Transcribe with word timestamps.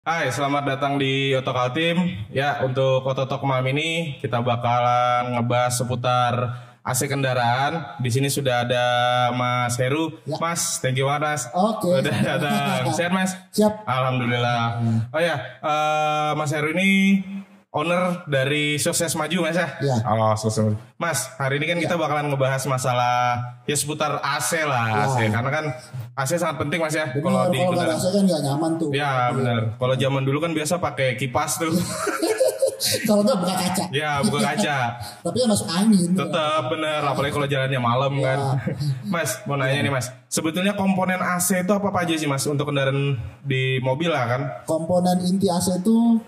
Hai, 0.00 0.32
selamat 0.32 0.64
datang 0.64 0.96
di 0.96 1.36
Otokal 1.36 1.76
Team. 1.76 2.00
Ya, 2.32 2.64
untuk 2.64 3.04
Ototok 3.04 3.44
malam 3.44 3.68
ini 3.68 4.16
kita 4.24 4.40
bakalan 4.40 5.36
ngebahas 5.36 5.76
seputar 5.76 6.32
AC 6.80 7.04
kendaraan. 7.04 8.00
Di 8.00 8.08
sini 8.08 8.32
sudah 8.32 8.64
ada 8.64 8.86
Mas 9.36 9.76
Heru. 9.76 10.16
Ya. 10.24 10.40
Mas, 10.40 10.80
thank 10.80 10.96
you 10.96 11.04
banget 11.04 11.28
Mas. 11.28 11.42
Oke. 11.52 12.00
Udah 12.00 12.16
datang. 12.16 12.88
Sehat 12.96 13.12
Mas? 13.12 13.36
Siap. 13.52 13.84
Alhamdulillah. 13.84 14.80
Oh 15.12 15.20
ya, 15.20 15.36
eh, 15.60 16.32
Mas 16.32 16.48
Heru 16.56 16.72
ini 16.72 17.20
owner 17.70 18.26
dari 18.26 18.74
Sukses 18.76 19.14
Maju 19.14 19.46
Mas 19.46 19.54
ya? 19.54 19.68
Ya. 19.78 19.96
Oh, 20.02 20.34
Sukses 20.34 20.58
Maju. 20.60 20.76
Mas, 20.98 21.30
hari 21.38 21.62
ini 21.62 21.66
kan 21.66 21.78
kita 21.78 21.94
bakalan 21.94 22.26
ngebahas 22.26 22.66
masalah 22.66 23.38
ya 23.62 23.76
seputar 23.78 24.18
AC 24.18 24.66
lah, 24.66 25.06
AC. 25.06 25.30
Karena 25.30 25.50
kan 25.50 25.64
AC 26.12 26.30
sangat 26.34 26.58
penting 26.58 26.82
Mas 26.82 26.92
ya 26.92 27.06
Bener, 27.08 27.22
kalau 27.22 27.42
di 27.48 27.58
kalau 27.62 27.78
kan 28.10 28.22
nggak 28.26 28.42
nyaman 28.42 28.70
tuh. 28.76 28.88
Ya 28.90 29.30
benar. 29.30 29.60
Kalau 29.78 29.94
zaman 29.94 30.22
dulu 30.26 30.38
kan 30.40 30.50
biasa 30.50 30.76
pakai 30.76 31.14
kipas 31.14 31.62
tuh. 31.62 31.70
kalau 33.08 33.22
nggak 33.22 33.38
buka 33.38 33.54
kaca. 33.54 33.84
ya 33.92 34.18
buka 34.18 34.40
kaca. 34.42 34.76
Tapi 35.24 35.36
ya 35.38 35.46
masuk 35.46 35.68
angin. 35.70 36.10
Tetap 36.10 36.62
bener. 36.68 37.00
Apalagi 37.06 37.32
kalau 37.32 37.46
jalannya 37.46 37.78
malam 37.80 38.12
Ya. 38.18 38.24
kan. 38.26 38.38
Mas 39.14 39.30
mau 39.46 39.54
nanya 39.54 39.78
nih 39.80 39.92
mas. 39.92 40.10
Sebetulnya 40.26 40.74
komponen 40.74 41.22
AC 41.22 41.62
itu 41.62 41.70
apa 41.70 41.94
aja 41.94 42.14
sih 42.14 42.26
mas 42.26 42.42
untuk 42.44 42.66
kendaraan 42.66 43.14
di 43.42 43.78
mobil 43.78 44.10
lah 44.10 44.26
kan? 44.26 44.42
Komponen 44.66 45.22
inti 45.22 45.46
AC 45.46 45.78
itu 45.78 46.18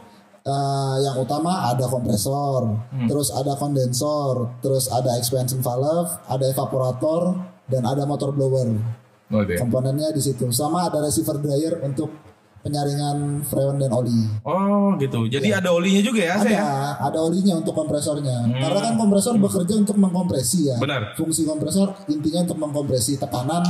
eh, 0.42 0.96
yang 1.00 1.16
utama 1.16 1.70
ada 1.70 1.86
kompresor, 1.86 2.66
Hmm. 2.90 3.06
terus 3.06 3.30
ada 3.30 3.54
kondensor, 3.54 4.58
terus 4.58 4.90
ada 4.90 5.14
expansion 5.14 5.62
valve, 5.62 6.10
ada 6.26 6.44
evaporator, 6.46 7.38
dan 7.66 7.86
ada 7.86 8.02
motor 8.04 8.34
blower. 8.34 8.68
Oh, 9.32 9.40
iya. 9.40 9.56
Komponennya 9.56 10.12
di 10.12 10.20
situ. 10.20 10.50
Sama 10.52 10.92
ada 10.92 11.00
receiver 11.00 11.40
dryer 11.40 11.80
untuk 11.80 12.12
penyaringan 12.62 13.42
freon 13.42 13.74
dan 13.80 13.90
oli. 13.90 14.22
Oh 14.46 14.94
gitu. 14.94 15.26
Jadi 15.26 15.50
ada 15.50 15.74
olinya 15.74 15.98
juga 15.98 16.20
ya 16.22 16.38
AC 16.38 16.46
Ada, 16.46 16.50
ya? 16.52 16.62
ada 17.00 17.18
olinya 17.18 17.58
untuk 17.58 17.74
kompresornya. 17.74 18.46
Karena 18.54 18.80
kan 18.80 18.94
kompresor 18.94 19.34
bekerja 19.34 19.74
untuk 19.82 19.98
mengkompresi 19.98 20.70
ya. 20.70 20.76
Benar. 20.78 21.18
Fungsi 21.18 21.42
kompresor 21.42 22.06
intinya 22.06 22.46
untuk 22.46 22.58
mengkompresi 22.62 23.18
tekanan 23.18 23.64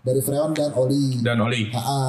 dari 0.00 0.20
freon 0.24 0.56
dan 0.56 0.72
oli. 0.72 1.20
Dan 1.20 1.38
oli. 1.44 1.68
Ha-ha. 1.72 2.02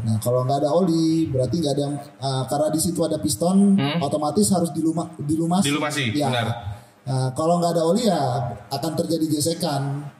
Nah, 0.00 0.16
kalau 0.24 0.44
nggak 0.44 0.64
ada 0.64 0.70
oli, 0.72 1.28
berarti 1.28 1.60
nggak 1.60 1.72
ada 1.76 1.82
yang 1.84 1.94
ah, 2.18 2.42
karena 2.48 2.68
di 2.72 2.80
situ 2.80 3.00
ada 3.04 3.20
piston, 3.20 3.76
otomatis 4.00 4.48
harus 4.50 4.72
diluma, 4.72 5.12
dilumasi. 5.20 5.68
Dilumasi, 5.68 6.04
Ya. 6.16 6.32
benar. 6.32 6.48
Nah, 7.06 7.30
kalau 7.38 7.62
nggak 7.62 7.72
ada 7.76 7.82
oli 7.86 8.02
ya 8.10 8.22
akan 8.66 8.92
terjadi 8.98 9.30
gesekan 9.30 10.10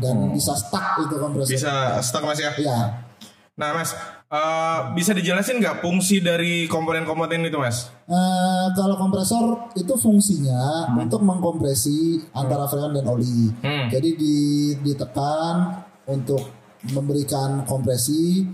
dan 0.00 0.32
bisa 0.32 0.56
stuck 0.56 1.04
itu 1.04 1.14
kompresor. 1.20 1.52
Bisa 1.52 2.00
stuck 2.00 2.24
mas 2.24 2.40
ya? 2.40 2.50
Ya. 2.56 3.04
Nah 3.56 3.72
mas, 3.72 3.92
eh, 4.28 4.78
bisa 4.92 5.12
dijelasin 5.12 5.60
nggak 5.60 5.80
fungsi 5.80 6.20
dari 6.20 6.68
komponen-komponen 6.68 7.48
itu 7.48 7.56
mas? 7.56 7.88
Eh, 8.04 8.66
kalau 8.72 8.96
kompresor 8.96 9.72
itu 9.76 9.92
fungsinya 9.96 10.88
untuk 10.92 11.20
mengkompresi 11.20 12.32
antara 12.32 12.64
freon 12.68 12.92
dan 12.92 13.04
oli. 13.08 13.52
Hmm. 13.60 13.88
Jadi 13.88 14.10
di, 14.16 14.36
ditekan 14.80 15.85
untuk 16.10 16.42
memberikan 16.94 17.66
kompresi. 17.66 18.46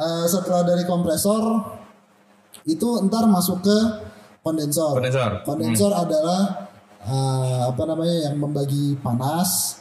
Eh, 0.00 0.24
setelah 0.28 0.64
dari 0.64 0.84
kompresor 0.88 1.76
itu 2.64 2.88
ntar 3.08 3.28
masuk 3.28 3.60
ke 3.64 3.78
kondensor. 4.40 4.96
Kondensor. 4.96 5.30
Kondensor 5.44 5.92
adalah 5.92 6.40
eh, 7.04 7.60
apa 7.68 7.82
namanya 7.84 8.16
yang 8.30 8.36
membagi 8.40 8.96
panas, 9.00 9.80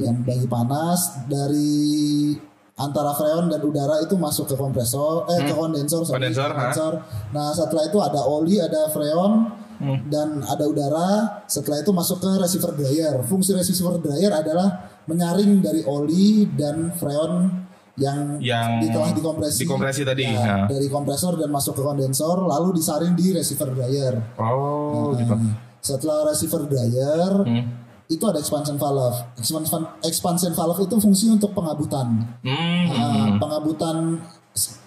yang 0.00 0.20
membagi 0.20 0.46
panas 0.48 1.24
dari 1.28 2.36
antara 2.76 3.16
freon 3.16 3.48
dan 3.48 3.64
udara 3.64 4.04
itu 4.04 4.20
masuk 4.20 4.52
ke 4.52 4.54
kompresor, 4.56 5.24
eh 5.32 5.48
ke 5.48 5.52
kondensor, 5.56 6.04
sorry, 6.04 6.20
Kondensor, 6.20 6.50
ha? 6.52 6.56
kondensor. 6.56 6.92
Nah 7.32 7.48
setelah 7.56 7.84
itu 7.88 7.98
ada 8.04 8.20
oli, 8.20 8.60
ada 8.60 8.92
freon, 8.92 9.48
dan 10.08 10.40
ada 10.44 10.64
udara. 10.64 11.08
Setelah 11.48 11.80
itu 11.84 11.92
masuk 11.92 12.20
ke 12.20 12.30
receiver 12.40 12.72
dryer. 12.76 13.20
Fungsi 13.24 13.52
receiver 13.52 14.00
dryer 14.00 14.32
adalah 14.32 14.85
menyaring 15.06 15.58
dari 15.58 15.82
oli 15.82 16.46
dan 16.52 16.90
freon 16.92 17.64
yang, 17.96 18.36
Yang 18.36 18.92
telah 18.92 19.10
dikompresi. 19.10 19.58
dikompresi 19.64 20.02
tadi, 20.04 20.28
Ya, 20.28 20.36
ya. 20.36 20.56
Dari 20.68 20.86
kompresor 20.86 21.40
dan 21.40 21.48
masuk 21.48 21.72
ke 21.72 21.82
kondensor, 21.82 22.44
lalu 22.44 22.76
disaring 22.76 23.16
di 23.16 23.32
receiver 23.32 23.72
dryer. 23.72 24.20
Oh 24.36 25.16
gitu. 25.16 25.32
Nah, 25.32 25.56
setelah 25.80 26.28
receiver 26.28 26.68
dryer, 26.68 27.32
Hmm. 27.40 27.64
itu 28.06 28.20
ada 28.22 28.36
expansion 28.36 28.76
valve. 28.76 29.16
Expansion, 29.40 29.80
expansion 30.04 30.52
valve 30.52 30.84
itu 30.84 30.96
fungsi 31.00 31.32
untuk 31.32 31.56
pengabutan. 31.56 32.36
Hmm. 32.44 32.84
Nah, 32.86 33.26
pengabutan 33.40 34.20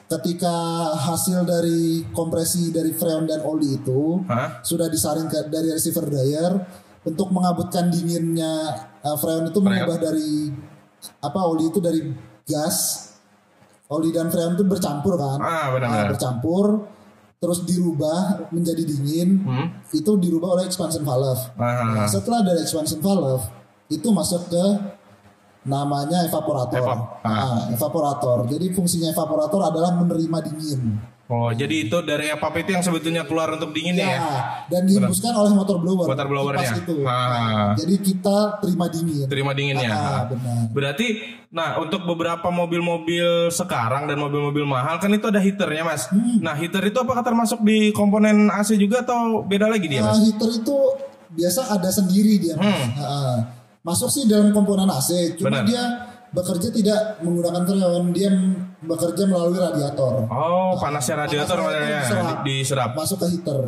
ketika 0.09 0.57
hasil 0.95 1.45
dari 1.45 2.01
kompresi 2.09 2.69
dari 2.69 2.93
freon 2.93 3.25
dan 3.25 3.41
oli 3.41 3.77
itu 3.77 4.21
Hah? 4.25 4.61
sudah 4.61 4.89
disaring 4.89 5.29
ke 5.29 5.45
dari 5.47 5.69
receiver 5.69 6.01
dryer 6.01 6.57
untuk 6.99 7.29
mengabutkan 7.29 7.89
dinginnya 7.89 8.88
uh, 9.01 9.15
freon 9.15 9.45
itu 9.45 9.59
mengubah 9.59 9.97
dari 9.97 10.51
apa 11.19 11.39
oli 11.41 11.67
itu 11.67 11.79
dari 11.79 11.99
gas 12.43 13.07
oli 13.87 14.09
dan 14.09 14.27
freon 14.27 14.53
itu 14.53 14.63
bercampur 14.63 15.15
kan 15.15 15.39
Ah 15.39 15.41
Nah, 15.41 15.65
benar-benar. 15.73 16.07
bercampur 16.09 16.65
terus 17.35 17.63
dirubah 17.63 18.51
menjadi 18.51 18.83
dingin 18.83 19.39
Hmm. 19.41 19.67
itu 19.89 20.11
dirubah 20.13 20.49
oleh 20.53 20.65
expansion 20.65 21.01
valve 21.01 21.39
Ah. 21.55 22.03
Nah, 22.03 22.05
setelah 22.05 22.43
dari 22.43 22.59
expansion 22.59 22.99
valve 22.99 23.47
itu 23.87 24.07
masuk 24.09 24.45
ke 24.47 24.63
namanya 25.69 26.25
evaporator. 26.25 26.75
Evap. 26.75 26.99
Ah. 27.21 27.29
Nah, 27.29 27.63
evaporator. 27.69 28.49
Jadi 28.49 28.73
fungsinya 28.73 29.13
evaporator 29.13 29.61
adalah 29.61 29.93
menerima 29.93 30.37
dingin. 30.49 30.81
Oh 31.29 31.53
jadi 31.53 31.85
itu 31.85 31.93
dari 32.01 32.33
apa 32.33 32.49
itu 32.57 32.73
yang 32.73 32.81
sebetulnya 32.81 33.21
keluar 33.21 33.53
untuk 33.53 33.69
dingin 33.69 33.93
Ya, 33.93 34.17
ya? 34.17 34.17
dan 34.65 34.81
dihembuskan 34.81 35.29
oleh 35.29 35.53
motor 35.53 35.77
blower. 35.77 36.09
Motor 36.09 36.25
blowernya. 36.25 36.73
Itu. 36.73 37.05
Ah. 37.05 37.13
Nah, 37.13 37.67
jadi 37.77 37.95
kita 38.01 38.37
terima 38.57 38.89
dingin. 38.89 39.29
Terima 39.29 39.51
dinginnya. 39.53 39.93
Ah, 39.93 40.21
benar. 40.25 40.73
Berarti, 40.73 41.07
nah 41.53 41.77
untuk 41.77 42.01
beberapa 42.01 42.49
mobil-mobil 42.49 43.53
sekarang 43.53 44.09
dan 44.09 44.17
mobil-mobil 44.17 44.65
mahal 44.65 44.97
kan 44.97 45.13
itu 45.13 45.29
ada 45.29 45.37
heaternya 45.37 45.85
mas. 45.85 46.09
Hmm. 46.09 46.41
Nah 46.41 46.57
heater 46.57 46.81
itu 46.81 46.97
apakah 46.97 47.21
termasuk 47.21 47.61
di 47.61 47.93
komponen 47.93 48.49
AC 48.49 48.73
juga 48.73 49.05
atau 49.05 49.45
beda 49.45 49.69
lagi 49.69 49.85
dia 49.85 50.01
Nah, 50.01 50.17
mas? 50.17 50.25
heater 50.25 50.49
itu 50.49 50.77
biasa 51.29 51.61
ada 51.69 51.93
sendiri 51.93 52.41
dia. 52.41 52.57
Mas. 52.57 52.65
Hmm. 52.65 52.85
Ah, 52.97 53.37
masuk 53.81 54.07
sih 54.07 54.23
dalam 54.25 54.51
komponen 54.51 54.85
AC, 54.85 55.35
cuma 55.35 55.49
Benar. 55.49 55.65
dia 55.65 55.83
bekerja 56.29 56.69
tidak 56.69 56.99
menggunakan 57.19 57.63
freon, 57.63 58.11
dia 58.11 58.29
bekerja 58.79 59.23
melalui 59.25 59.57
radiator. 59.57 60.29
Oh 60.29 60.77
panasnya 60.77 61.25
radiator 61.25 61.57
Panasnya 61.57 61.99
diserap. 61.99 62.23
di- 62.23 62.37
diserap. 62.45 62.89
Masuk 62.93 63.17
ke 63.17 63.27
heater. 63.29 63.59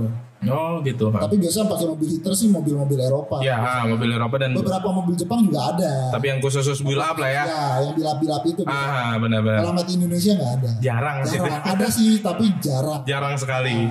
Oh 0.41 0.81
gitu. 0.81 1.09
Pak. 1.09 1.25
Tapi 1.25 1.37
biasa 1.37 1.65
pakai 1.65 1.85
mobil 1.85 2.07
heater 2.09 2.33
sih 2.33 2.49
mobil-mobil 2.49 2.97
Eropa. 2.97 3.37
Ya 3.39 3.57
ah, 3.57 3.85
mobil 3.85 4.09
Eropa 4.09 4.37
dan 4.37 4.53
Beberapa 4.53 4.89
mobil 4.89 5.13
Jepang 5.13 5.45
juga 5.45 5.69
ada. 5.69 6.09
tapi 6.09 6.25
yang 6.27 6.41
khusus 6.41 6.61
khusus 6.61 6.81
build 6.81 6.97
up 6.97 7.13
lah 7.15 7.29
ya. 7.29 7.43
Ya, 7.45 7.61
yang 7.81 7.93
bilap-bilap 7.93 8.43
itu. 8.45 8.61
Ah 8.65 9.17
benar-benar. 9.17 9.61
Kalau 9.63 9.81
di 9.81 9.93
Indonesia 9.95 10.31
nggak 10.33 10.51
ada. 10.57 10.71
Jarang 10.81 11.17
sih. 11.23 11.37
Jarang. 11.37 11.61
Ada 11.61 11.87
sih, 11.89 12.11
tapi 12.19 12.45
jarang. 12.57 13.01
Jarang 13.05 13.35
sekali. 13.37 13.89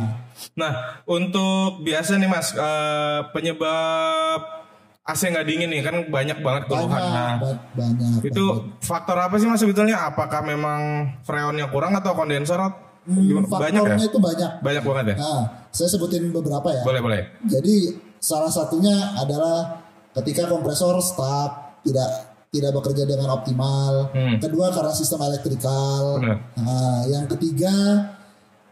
Nah, 0.52 0.72
untuk 1.04 1.82
biasa 1.82 2.16
nih 2.16 2.26
Mas, 2.26 2.50
eh, 2.50 3.19
penyebab 3.31 4.59
AC 5.03 5.22
nggak 5.27 5.47
dingin 5.49 5.69
nih 5.69 5.81
kan 5.81 5.97
banyak 6.06 6.38
banget 6.38 6.62
keluhan. 6.69 6.87
Banyak, 6.87 7.11
Nah, 7.11 7.33
ba- 7.41 7.61
banyak. 7.72 8.21
itu 8.22 8.44
faktor 8.78 9.16
apa 9.16 9.34
sih 9.37 9.49
Mas 9.49 9.59
sebetulnya? 9.59 10.06
Apakah 10.06 10.41
memang 10.41 10.81
freonnya 11.25 11.66
kurang 11.66 11.97
atau 11.97 12.12
kondensor? 12.12 12.61
Hmm, 12.61 13.43
banyak 13.49 13.81
ya? 13.81 13.81
faktornya 13.81 14.06
itu 14.06 14.21
banyak. 14.21 14.50
Banyak 14.61 14.83
banget 14.84 15.05
ya? 15.05 15.16
Nah, 15.16 15.41
saya 15.72 15.88
sebutin 15.88 16.28
beberapa 16.31 16.69
ya. 16.69 16.84
Boleh, 16.84 17.00
boleh. 17.00 17.21
Jadi 17.49 17.97
salah 18.21 18.53
satunya 18.53 18.93
adalah 19.16 19.81
ketika 20.12 20.44
kompresor 20.47 21.00
stuck, 21.00 21.81
tidak 21.81 22.28
tidak 22.50 22.71
bekerja 22.77 23.09
dengan 23.09 23.31
optimal. 23.32 24.12
Hmm. 24.12 24.37
Kedua 24.37 24.69
karena 24.69 24.93
sistem 24.93 25.22
elektrikal. 25.22 26.21
Benar. 26.21 26.38
Nah, 26.61 26.99
yang 27.09 27.25
ketiga 27.27 27.72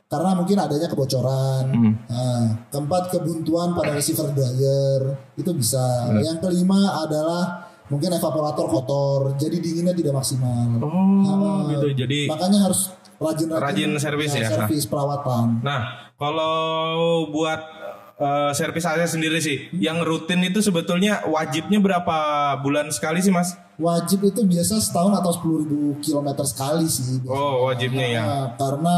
karena 0.08 0.32
mungkin 0.32 0.56
adanya 0.56 0.88
kebocoran. 0.88 1.64
Hmm. 1.68 1.92
Nah, 2.08 2.44
keempat 2.72 3.12
kebuntuan 3.12 3.76
pada 3.76 3.92
receiver 3.92 4.32
dryer 4.32 5.00
itu 5.36 5.50
bisa. 5.52 6.08
Yang 6.16 6.40
kelima 6.40 7.04
adalah 7.04 7.68
mungkin 7.92 8.16
evaporator 8.16 8.66
kotor, 8.72 9.20
jadi 9.36 9.60
dinginnya 9.60 9.92
tidak 9.92 10.16
maksimal. 10.16 10.80
Oh, 10.80 11.68
gitu. 11.68 11.88
Jadi 11.92 12.24
Makanya 12.28 12.68
harus 12.68 12.92
rajin 13.20 13.48
Rajin 13.52 13.90
servis 14.00 14.32
ya. 14.32 14.48
servis 14.48 14.88
perawatan. 14.88 15.60
Nah, 15.60 16.12
kalau 16.16 17.28
buat 17.28 17.60
eh, 18.16 18.50
servis 18.56 18.88
AC 18.88 19.12
sendiri 19.12 19.44
sih, 19.44 19.68
yang 19.76 20.00
rutin 20.00 20.40
itu 20.40 20.64
sebetulnya 20.64 21.20
wajibnya 21.28 21.84
berapa 21.84 22.16
bulan 22.64 22.88
sekali 22.88 23.20
sih, 23.20 23.28
Mas? 23.28 23.52
Wajib 23.76 24.24
itu 24.24 24.40
biasa 24.42 24.80
setahun 24.80 25.20
atau 25.20 25.30
10.000 25.36 26.00
kilometer 26.00 26.44
sekali 26.48 26.88
sih. 26.88 27.20
Oh, 27.28 27.68
wajibnya 27.68 28.06
ya. 28.08 28.22
Nah, 28.24 28.46
karena 28.58 28.96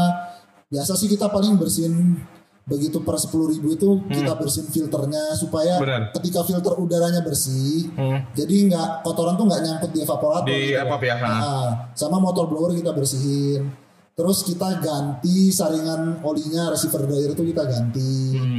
biasa 0.71 0.95
sih 0.95 1.05
kita 1.05 1.27
paling 1.27 1.59
bersihin 1.59 2.15
begitu 2.61 3.01
per 3.01 3.17
10.000 3.17 3.27
itu 3.67 3.89
kita 4.07 4.31
bersihin 4.33 4.69
filternya 4.69 5.35
supaya 5.35 5.75
Hmm. 5.75 5.83
Benar. 5.83 6.01
ketika 6.15 6.39
filter 6.41 6.73
udaranya 6.73 7.19
bersih 7.19 7.91
Hmm. 7.91 8.23
jadi 8.31 8.71
nggak 8.71 8.87
kotoran 9.03 9.35
tuh 9.35 9.45
nggak 9.45 9.61
nyangkut 9.61 9.91
di 9.91 9.99
evaporator 9.99 10.47
Di 10.47 10.71
gitu. 10.71 10.79
ya, 11.03 11.15
ha. 11.17 11.27
Nah, 11.27 11.65
sama 11.91 12.17
motor 12.17 12.47
blower 12.47 12.71
kita 12.71 12.91
bersihin 12.91 13.67
Terus 14.11 14.43
kita 14.43 14.77
ganti 14.77 15.49
saringan 15.49 16.19
olinya 16.21 16.69
receiver 16.69 16.99
dryer 17.01 17.31
itu 17.31 17.43
kita 17.47 17.63
ganti. 17.63 18.35
Hmm. 18.35 18.50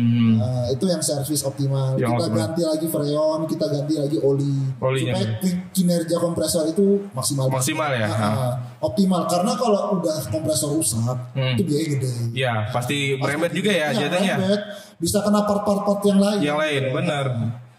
Nah, 0.42 0.66
itu 0.68 0.84
yang 0.84 0.98
servis 0.98 1.40
optimal. 1.40 1.94
Yang 1.94 2.10
kita 2.10 2.24
optimal. 2.24 2.38
ganti 2.42 2.62
lagi 2.64 2.86
freon, 2.86 3.40
kita 3.46 3.66
ganti 3.68 3.94
lagi 3.96 4.18
oli. 4.18 4.54
Olinya. 4.76 5.14
Supaya 5.14 5.26
ki- 5.38 5.62
kinerja 5.72 6.16
kompresor 6.18 6.64
itu 6.66 6.86
maksimal. 7.10 7.46
Maksimal 7.46 7.90
ya. 7.92 8.08
Nah, 8.08 8.50
optimal 8.78 9.24
karena 9.24 9.52
kalau 9.54 9.96
udah 9.96 10.16
kompresor 10.26 10.74
rusak 10.74 11.18
Hmm. 11.32 11.54
itu 11.54 11.62
biaya 11.62 11.86
gede. 11.88 12.12
Ya, 12.32 12.66
pasti 12.68 13.14
merembet 13.14 13.52
juga 13.52 13.70
ya 13.70 13.88
Iya, 13.90 14.10
merembet. 14.10 14.60
Bisa 14.98 15.18
kena 15.20 15.42
part-part 15.42 16.02
yang 16.02 16.18
lain. 16.18 16.38
Yang 16.40 16.58
lain, 16.58 16.82
benar. 16.92 17.24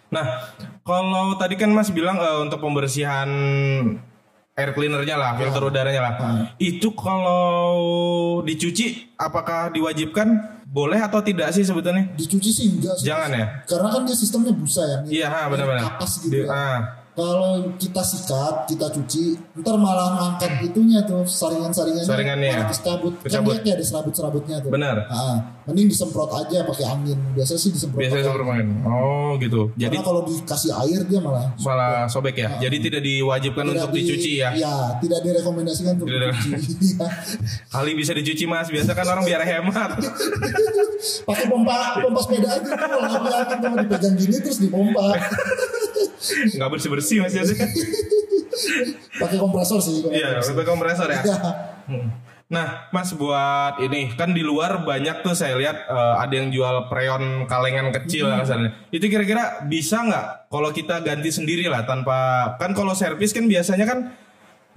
Nah, 0.07 0.25
kalau 0.81 1.35
tadi 1.35 1.55
kan 1.55 1.67
Mas 1.67 1.89
bilang 1.89 2.15
eh, 2.15 2.37
untuk 2.39 2.59
pembersihan 2.59 3.27
air 4.53 4.69
cleanernya 4.77 5.15
lah, 5.17 5.31
filter 5.33 5.61
udaranya 5.65 6.01
lah. 6.01 6.13
Itu 6.61 6.93
kalau 6.93 7.73
dicuci 8.45 9.17
apakah 9.17 9.73
diwajibkan? 9.73 10.53
Boleh 10.73 10.97
atau 10.97 11.21
tidak 11.21 11.53
sih 11.53 11.61
sebetulnya? 11.61 12.09
Dicuci 12.17 12.49
sih 12.49 12.65
enggak 12.65 12.97
sih. 12.97 13.05
Jangan 13.05 13.29
ya? 13.29 13.45
Karena 13.69 13.93
kan 13.93 14.01
dia 14.09 14.17
sistemnya 14.17 14.53
busa 14.57 14.81
ya. 14.81 14.97
Iya, 15.05 15.29
benar-benar. 15.45 15.81
Kapas 15.85 16.11
gitu 16.25 16.33
Di- 16.33 16.49
ya. 16.49 16.49
ah. 16.49 16.77
Kalau 17.13 17.77
kita 17.77 18.01
sikat, 18.01 18.65
kita 18.65 18.89
cuci, 18.89 19.37
ntar 19.61 19.77
malah 19.77 20.17
ngangkat 20.17 20.65
itunya 20.65 21.05
tuh 21.05 21.21
saringan-saringannya. 21.21 22.09
Saringannya 22.09 22.49
ya? 22.49 22.65
Kecabut. 22.73 23.13
Kecabut. 23.21 23.53
Kan 23.53 23.61
dia 23.61 23.73
ada 23.77 23.85
serabut-serabutnya 23.85 24.55
tuh. 24.65 24.73
Benar. 24.73 25.05
Ah, 25.13 25.61
mending 25.69 25.93
disemprot 25.93 26.33
aja 26.33 26.65
pakai 26.65 26.89
angin. 26.89 27.13
Biasa 27.37 27.53
sih 27.61 27.69
disemprot. 27.69 28.01
Biasanya 28.01 28.33
seperti 28.33 28.45
main. 28.49 28.67
Oh, 28.81 29.37
gitu. 29.37 29.69
Jadi 29.77 29.93
Karena 29.93 30.09
kalau 30.09 30.21
dikasih 30.25 30.71
air 30.73 31.01
dia 31.05 31.19
malah 31.21 31.45
malah 31.61 32.09
sobek 32.09 32.33
ya. 32.33 32.49
Jadi 32.57 32.77
tidak 32.81 33.01
diwajibkan 33.05 33.61
tidak 33.61 33.77
untuk 33.77 33.89
di- 33.93 33.97
dicuci 34.01 34.31
ya. 34.41 34.49
Iya, 34.57 34.75
tidak 34.97 35.19
direkomendasikan 35.21 35.93
untuk 36.01 36.09
Tidak. 36.09 36.33
dicuci. 36.33 36.97
Kali 37.77 37.91
bisa 37.93 38.17
dicuci 38.17 38.43
Mas. 38.49 38.73
Biasa 38.73 38.97
kan 38.97 39.05
orang 39.05 39.21
biar 39.21 39.45
hemat. 39.45 40.01
pakai 41.29 41.45
pompa 41.45 41.99
pompa 41.99 42.19
sepeda 42.25 42.49
aja 42.57 42.71
kalau 42.73 42.97
nggak 43.05 43.43
angin 43.53 43.71
dipegang 43.85 44.15
gini 44.17 44.37
terus 44.41 44.57
dipompa. 44.57 45.13
Nggak 46.53 46.69
bersih-bersih 46.69 47.17
Mas 47.19 47.31
jadi. 47.31 47.53
pakai 49.21 49.37
kompresor 49.37 49.79
sih. 49.79 50.03
Iya, 50.05 50.39
pakai 50.39 50.65
kompresor 50.65 51.07
ya. 51.07 51.21
Iya. 51.21 51.37
Hmm. 51.83 52.07
Nah, 52.45 52.85
Mas 52.91 53.09
buat 53.11 53.81
ini 53.81 54.13
kan 54.13 54.29
di 54.29 54.39
luar 54.39 54.83
banyak 54.83 55.19
tuh 55.19 55.33
saya 55.33 55.57
lihat 55.57 55.77
eh, 55.83 56.15
ada 56.19 56.33
yang 56.33 56.47
jual 56.47 56.85
preon 56.85 57.43
kalengan 57.43 57.89
kecil 57.91 58.29
Hmm. 58.29 58.39
kasarnya. 58.39 58.71
Itu 58.89 59.05
kira-kira 59.07 59.65
bisa 59.65 59.99
nggak 59.99 60.25
kalau 60.47 60.69
kita 60.69 61.01
ganti 61.01 61.29
sendiri 61.29 61.65
lah 61.65 61.81
tanpa 61.83 62.17
kan 62.55 62.71
kalau 62.71 62.93
servis 62.93 63.33
kan 63.33 63.45
biasanya 63.45 63.83
kan 63.83 63.99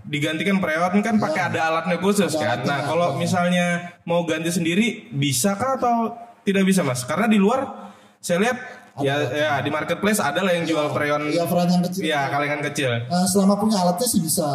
digantikan 0.02 0.56
preon 0.56 1.02
kan 1.02 1.18
pakai 1.18 1.50
ada 1.50 1.68
alatnya 1.68 1.98
khusus 1.98 2.30
Ada 2.30 2.38
kan. 2.38 2.46
alatnya, 2.48 2.64
Nah, 2.64 2.78
kalau 2.82 3.06
ya. 3.08 3.16
misalnya 3.18 3.66
mau 4.02 4.22
ganti 4.22 4.48
sendiri 4.48 4.86
bisa 5.10 5.52
kah 5.52 5.76
atau 5.76 5.94
tidak 6.42 6.62
bisa 6.62 6.80
Mas? 6.80 7.02
Karena 7.02 7.26
di 7.26 7.36
luar 7.36 7.90
saya 8.16 8.38
lihat 8.40 8.58
ya 8.98 9.14
ya 9.26 9.52
di 9.58 9.68
marketplace 9.68 10.18
ada 10.18 10.40
lah 10.40 10.52
yang 10.52 10.64
jual 10.64 10.88
preon 10.90 11.26
Iya, 11.26 11.44
peran 11.44 11.68
yang 11.68 11.82
kecil. 11.84 12.02
ya 12.02 12.20
kalengan 12.28 12.60
kecil. 12.64 12.90
Nah, 13.06 13.24
selama 13.24 13.54
punya 13.56 13.76
alatnya 13.78 14.06
sih 14.06 14.20
bisa 14.20 14.46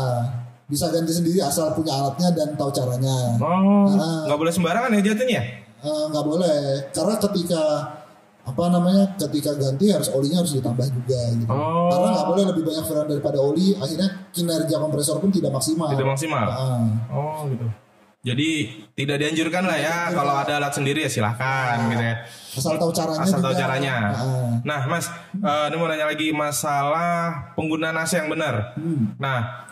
bisa 0.65 0.87
ganti 0.87 1.11
sendiri 1.11 1.37
asal 1.37 1.73
punya 1.73 1.91
alatnya 1.91 2.31
dan 2.31 2.55
tahu 2.55 2.71
caranya. 2.71 3.35
Oh, 3.37 3.85
Nah. 3.91 4.25
nggak 4.25 4.39
boleh 4.39 4.53
sembarangan 4.53 4.89
ya 4.95 5.01
jatuhnya? 5.03 5.41
Eh, 5.81 6.03
nggak 6.09 6.25
boleh 6.25 6.57
karena 6.89 7.15
ketika 7.19 7.63
apa 8.41 8.63
namanya 8.67 9.05
ketika 9.19 9.53
ganti 9.53 9.93
harus 9.93 10.09
olinya 10.09 10.41
harus 10.41 10.57
ditambah 10.57 10.87
juga 10.87 11.19
gitu. 11.35 11.45
Oh. 11.45 11.93
Karena 11.93 12.07
nggak 12.11 12.27
boleh 12.27 12.43
lebih 12.49 12.63
banyak 12.65 12.83
freon 12.85 13.05
daripada 13.05 13.37
oli, 13.37 13.77
akhirnya 13.77 14.09
kinerja 14.31 14.75
kompresor 14.77 15.21
pun 15.21 15.29
tidak 15.29 15.51
maksimal. 15.51 15.89
Tidak 15.89 16.07
maksimal. 16.07 16.45
Ah. 16.49 16.81
Oh 17.11 17.45
gitu. 17.45 17.67
Jadi 18.21 18.49
tidak 18.93 19.17
dianjurkan 19.17 19.65
lah 19.65 19.73
ya 19.75 19.95
kalau 20.13 20.37
ada 20.37 20.61
alat 20.61 20.69
sendiri 20.69 21.01
ya 21.01 21.09
silahkan 21.09 21.89
gitu 21.89 22.03
ya. 22.03 22.15
asal 22.51 22.77
tahu 22.77 22.91
caranya 22.93 23.23
Asal 23.25 23.39
tahu 23.41 23.49
juga. 23.49 23.61
caranya. 23.65 23.95
Ah. 24.13 24.51
Nah 24.61 24.79
mas, 24.85 25.09
eh, 25.33 25.65
ini 25.67 25.75
mau 25.75 25.89
nanya 25.89 26.05
lagi 26.05 26.29
masalah 26.29 27.49
penggunaan 27.55 27.97
AC 27.97 28.13
yang 28.15 28.29
benar. 28.29 28.77
Hmm. 28.77 29.17
Nah 29.17 29.65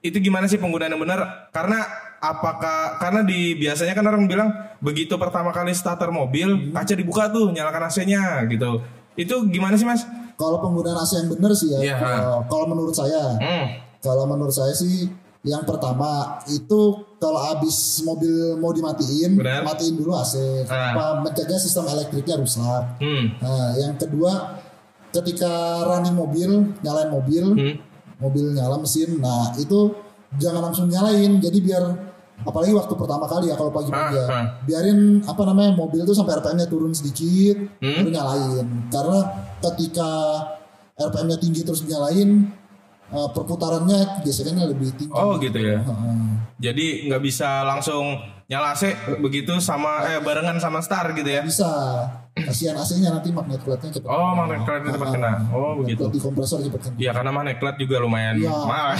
itu 0.00 0.20
gimana 0.20 0.44
sih 0.44 0.60
penggunaan 0.60 0.92
yang 0.92 1.00
benar? 1.00 1.48
Karena 1.48 1.80
apakah 2.20 3.00
karena 3.00 3.24
di 3.24 3.56
biasanya 3.56 3.92
kan 3.92 4.04
orang 4.04 4.28
bilang 4.28 4.52
begitu 4.78 5.16
pertama 5.16 5.48
kali 5.48 5.72
starter 5.72 6.12
mobil 6.12 6.68
kaca 6.70 6.92
dibuka 6.92 7.32
tuh 7.32 7.48
nyalakan 7.50 7.88
AC-nya 7.88 8.44
gitu. 8.46 8.84
Itu 9.14 9.48
gimana 9.48 9.80
sih 9.80 9.88
mas? 9.88 10.04
Kalau 10.34 10.60
penggunaan 10.60 10.98
AC 10.98 11.16
yang 11.16 11.32
benar 11.32 11.56
sih 11.56 11.72
ya. 11.72 11.78
Iya. 11.80 11.96
Kalau, 11.96 12.38
kalau 12.52 12.66
menurut 12.68 12.92
saya, 12.92 13.40
Hmm. 13.40 13.66
kalau 13.98 14.28
menurut 14.28 14.52
saya 14.52 14.76
sih 14.76 15.08
yang 15.44 15.62
pertama 15.62 16.40
itu 16.48 16.80
kalau 17.20 17.40
habis 17.44 17.76
mobil 18.00 18.56
mau 18.56 18.72
dimatiin, 18.72 19.36
Benar. 19.36 19.60
matiin 19.62 19.94
dulu 19.94 20.12
AC. 20.12 20.64
Ah. 20.66 20.92
Apa 20.92 21.04
mencegah 21.20 21.56
sistem 21.56 21.84
elektriknya 21.86 22.36
rusak. 22.36 22.96
Hmm. 22.96 23.36
Nah, 23.38 23.76
yang 23.76 23.94
kedua 23.94 24.56
ketika 25.10 25.52
running 25.84 26.12
mobil, 26.12 26.50
nyalain 26.80 27.08
mobil, 27.08 27.44
Hmm. 27.52 27.74
mobil 28.16 28.50
nyala 28.50 28.76
mesin, 28.76 29.20
nah 29.20 29.52
itu 29.54 29.92
jangan 30.36 30.64
langsung 30.64 30.88
nyalain. 30.88 31.38
Jadi 31.38 31.58
biar 31.60 31.84
apalagi 32.40 32.72
waktu 32.72 32.94
pertama 32.94 33.24
kali 33.24 33.46
ya 33.46 33.54
kalau 33.54 33.70
pagi-pagi 33.70 34.16
ya, 34.16 34.24
Ah, 34.24 34.32
ah. 34.34 34.44
biarin 34.64 35.22
apa 35.22 35.42
namanya 35.44 35.76
mobil 35.76 36.02
tuh 36.02 36.12
sampai 36.12 36.34
RPM-nya 36.34 36.66
turun 36.66 36.90
sedikit, 36.90 37.56
Hmm. 37.78 38.00
baru 38.00 38.10
nyalain. 38.10 38.66
Karena 38.88 39.18
ketika 39.62 40.10
RPM-nya 40.94 41.36
tinggi 41.36 41.62
terus 41.62 41.84
nyalain, 41.84 42.48
eh, 43.12 43.28
perputarannya 43.32 44.24
gesekannya 44.24 44.64
lebih 44.70 44.88
tinggi. 44.96 45.12
Oh 45.12 45.36
gitu 45.36 45.58
ya. 45.58 45.82
Jadi 46.56 47.10
nggak 47.10 47.22
bisa 47.22 47.66
langsung 47.66 48.16
nyala 48.44 48.76
AC 48.76 48.92
begitu 49.18 49.56
sama 49.58 50.04
eh 50.06 50.20
barengan 50.20 50.60
sama 50.60 50.80
star 50.80 51.12
gitu 51.12 51.28
ya. 51.28 51.42
Bisa. 51.42 51.68
Kasihan 52.34 52.74
AC-nya 52.74 53.14
nanti 53.14 53.30
magnet 53.30 53.62
cepat. 53.62 54.10
Oh, 54.10 54.34
magnet 54.34 54.66
clutch-nya 54.66 54.90
cepat 54.90 55.08
kena. 55.14 55.32
Oh, 55.54 55.78
begitu. 55.78 56.10
Di 56.10 56.18
kompresor 56.18 56.58
cepat 56.60 56.90
kena. 56.90 56.94
Iya 56.98 57.10
karena 57.14 57.30
magnet 57.30 57.62
clutch 57.62 57.78
juga 57.78 58.02
lumayan 58.02 58.34
Iya. 58.36 58.50
mahal. 58.50 58.86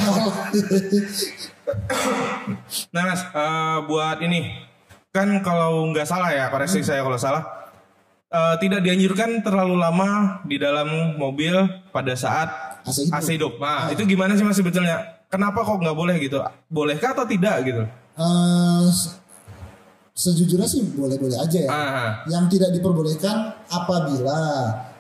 Nah 2.93 3.03
mas, 3.09 3.23
eh, 3.25 3.79
buat 3.89 4.21
ini 4.21 4.53
kan 5.11 5.27
kalau 5.41 5.89
nggak 5.91 6.07
salah 6.07 6.31
ya 6.31 6.51
koreksi 6.51 6.83
Hmm. 6.83 6.87
saya 6.87 7.01
kalau 7.03 7.19
salah 7.19 7.43
eh, 8.35 8.55
tidak 8.59 8.81
dianjurkan 8.81 9.41
terlalu 9.41 9.79
lama 9.79 10.11
di 10.43 10.59
dalam 10.59 10.89
mobil 11.15 11.55
pada 11.89 12.13
saat 12.15 12.83
AC 12.83 13.07
hidup. 13.07 13.15
AC 13.15 13.29
hidup. 13.31 13.53
Nah 13.57 13.89
itu 13.89 14.03
gimana 14.05 14.35
sih 14.35 14.43
mas 14.43 14.59
sebetulnya? 14.59 15.23
Kenapa 15.31 15.63
kok 15.63 15.79
nggak 15.79 15.95
boleh 15.95 16.15
gitu? 16.19 16.39
Bolehkah 16.69 17.11
atau 17.11 17.25
tidak 17.25 17.63
gitu? 17.63 17.83
Se- 18.89 19.19
sejujurnya 20.15 20.69
sih 20.69 20.83
boleh-boleh 20.95 21.35
aja 21.35 21.59
ya. 21.59 21.71
Ah, 21.71 22.11
Yang 22.29 22.55
tidak 22.55 22.71
diperbolehkan 22.71 23.35
apabila 23.67 24.39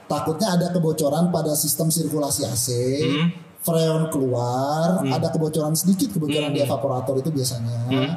takutnya 0.04 0.48
ada 0.52 0.66
kebocoran 0.70 1.30
pada 1.30 1.54
sistem 1.54 1.86
sirkulasi 1.86 2.42
AC, 2.44 2.66
Hmm. 3.00 3.26
freon 3.62 4.10
keluar, 4.10 5.00
ada 5.00 5.30
kebocoran 5.30 5.72
sedikit 5.72 6.10
kebocoran 6.10 6.50
di 6.50 6.60
evaporator 6.60 7.14
itu 7.16 7.30
biasanya. 7.30 7.78
Hmm. 7.86 8.10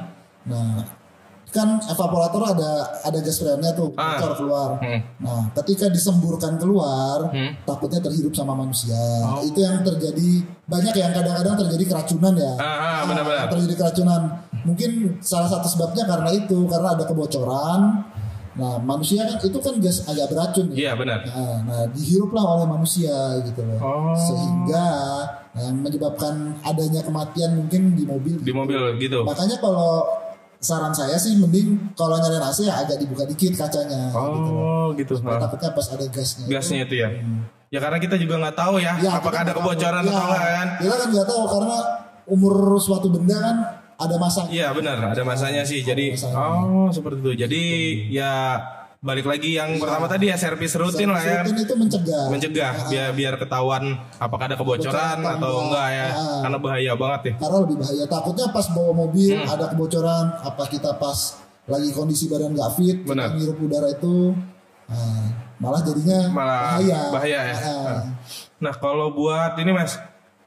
Nah, 0.48 0.74
kan 1.48 1.80
evaporator 1.80 2.44
ada 2.44 2.72
ada 3.01 3.18
gas 3.24 3.39
freonnya 3.39 3.72
tuh 3.72 3.96
Ah. 3.96 4.20
bocor 4.20 4.32
keluar. 4.36 4.70
Hmm. 4.84 5.00
Nah, 5.24 5.44
ketika 5.63 5.88
disemburkan 5.88 6.60
keluar, 6.60 7.32
Hmm. 7.32 7.56
takutnya 7.63 8.04
terhirup 8.04 8.36
sama 8.36 8.51
manusia. 8.51 9.00
Oh. 9.24 9.39
Itu 9.39 9.63
yang 9.63 9.80
terjadi 9.80 10.44
banyak 10.68 10.94
yang 10.94 11.12
kadang-kadang 11.16 11.56
terjadi 11.56 11.84
keracunan 11.88 12.34
ya. 12.36 12.54
Ah, 12.60 12.68
ah, 12.68 13.00
benar-benar. 13.08 13.48
terjadi 13.48 13.75
keracunan. 13.80 14.22
Mungkin 14.68 15.24
salah 15.24 15.48
satu 15.48 15.72
sebabnya 15.72 16.04
karena 16.04 16.30
itu, 16.36 16.68
karena 16.68 17.00
ada 17.00 17.04
kebocoran. 17.08 18.04
Nah, 18.58 18.82
manusia 18.82 19.22
kan 19.22 19.38
itu 19.38 19.58
kan 19.62 19.77
gas 19.77 20.01
agak 20.04 20.34
beracun 20.34 20.74
ya. 20.74 20.89
Iya 20.89 20.92
benar. 20.98 21.22
Nah, 21.30 21.58
nah, 21.63 21.84
dihiruplah 21.94 22.42
oleh 22.58 22.66
manusia 22.66 23.13
gitu 23.46 23.62
loh. 23.62 23.77
Oh. 23.80 24.18
Sehingga 24.18 24.86
nah, 25.54 25.62
yang 25.62 25.77
menyebabkan 25.80 26.58
adanya 26.66 27.06
kematian 27.06 27.54
mungkin 27.54 27.94
di 27.94 28.04
mobil. 28.04 28.36
Di 28.42 28.50
mobil 28.51 28.98
gitu. 28.98 29.22
Makanya 29.24 29.62
kalau 29.62 30.10
saran 30.68 30.92
saya 30.92 31.16
sih 31.16 31.34
mending 31.34 31.96
kalau 31.96 32.20
nyalain 32.20 32.44
AC 32.44 32.68
ya 32.68 32.76
agak 32.78 33.00
dibuka 33.00 33.24
dikit 33.24 33.56
kacanya 33.56 34.12
gitu. 34.12 34.52
Oh 34.52 34.92
gitu. 34.92 35.16
Supaya 35.16 35.40
Ah. 35.40 35.48
takutnya 35.48 35.72
pas 35.72 35.88
ada 35.88 36.06
gasnya. 36.06 36.46
Gasnya 36.46 36.80
itu 36.84 36.96
ya. 36.98 37.10
Ya 37.68 37.80
karena 37.80 37.98
kita 37.98 38.16
juga 38.16 38.36
nggak 38.38 38.56
tahu 38.58 38.80
ya, 38.80 38.96
Ya, 38.98 39.12
apakah 39.14 39.44
ada 39.44 39.52
kebocoran 39.52 40.04
tahu. 40.04 40.08
atau 40.10 40.12
Ya, 40.12 40.24
enggak 40.28 40.52
kan. 40.52 40.68
Kita 40.80 40.96
kan 40.98 41.08
nggak 41.10 41.28
tahu 41.28 41.42
karena 41.48 41.78
umur 42.26 42.54
suatu 42.78 43.08
benda 43.08 43.38
kan 43.38 43.56
ada 43.98 44.16
masa. 44.16 44.42
Iya 44.48 44.72
benar, 44.72 44.98
ada 45.08 45.24
masanya 45.24 45.64
sih. 45.64 45.80
Jadi 45.82 46.12
masanya. 46.14 46.36
oh 46.36 46.88
seperti 46.92 47.20
itu. 47.20 47.32
Jadi 47.38 47.64
ya 48.10 48.60
balik 49.08 49.24
lagi 49.24 49.56
yang 49.56 49.80
pertama 49.80 50.06
tadi 50.06 50.28
ya 50.28 50.36
servis 50.36 50.76
rutin 50.76 51.08
lah 51.08 51.24
ya. 51.24 51.40
Rutin 51.42 51.64
itu 51.64 51.74
mencegah. 51.74 52.24
Mencegah 52.28 52.72
biar 52.86 53.10
biar 53.16 53.34
ketahuan 53.38 53.84
apakah 54.20 54.46
ada 54.46 54.56
kebocoran 54.56 54.92
Kebocoran 54.92 55.20
atau 55.24 55.48
atau 55.48 55.54
enggak 55.64 55.88
ya. 55.88 56.08
enggak. 56.10 56.40
Karena 56.44 56.58
bahaya 56.60 56.92
banget 56.94 57.22
ya. 57.24 57.34
Karena 57.40 57.58
lebih 57.64 57.78
bahaya. 57.78 58.04
Takutnya 58.06 58.46
pas 58.52 58.66
bawa 58.70 58.92
mobil 58.94 59.32
Hmm. 59.34 59.48
ada 59.48 59.66
kebocoran, 59.68 60.26
apa 60.38 60.64
kita 60.68 60.92
pas 60.96 61.18
lagi 61.66 61.90
kondisi 61.92 62.28
badan 62.28 62.52
nggak 62.52 62.72
fit, 62.76 62.98
kita 63.00 63.12
Benar. 63.12 63.28
ngirup 63.34 63.58
udara 63.58 63.88
itu, 63.90 64.32
nah, 64.86 65.26
malah 65.58 65.82
jadinya 65.82 66.20
Malah 66.30 66.60
bahaya. 66.74 67.00
bahaya 67.12 67.40
ya. 67.46 67.58
Nah, 67.58 68.02
Nah 68.58 68.74
kalau 68.74 69.12
buat 69.12 69.54
ini 69.56 69.70
mas, 69.70 70.00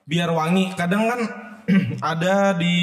biar 0.03 0.29
wangi, 0.29 0.73
kadang 0.75 1.07
kan 1.07 1.21
ada 2.03 2.53
di 2.53 2.77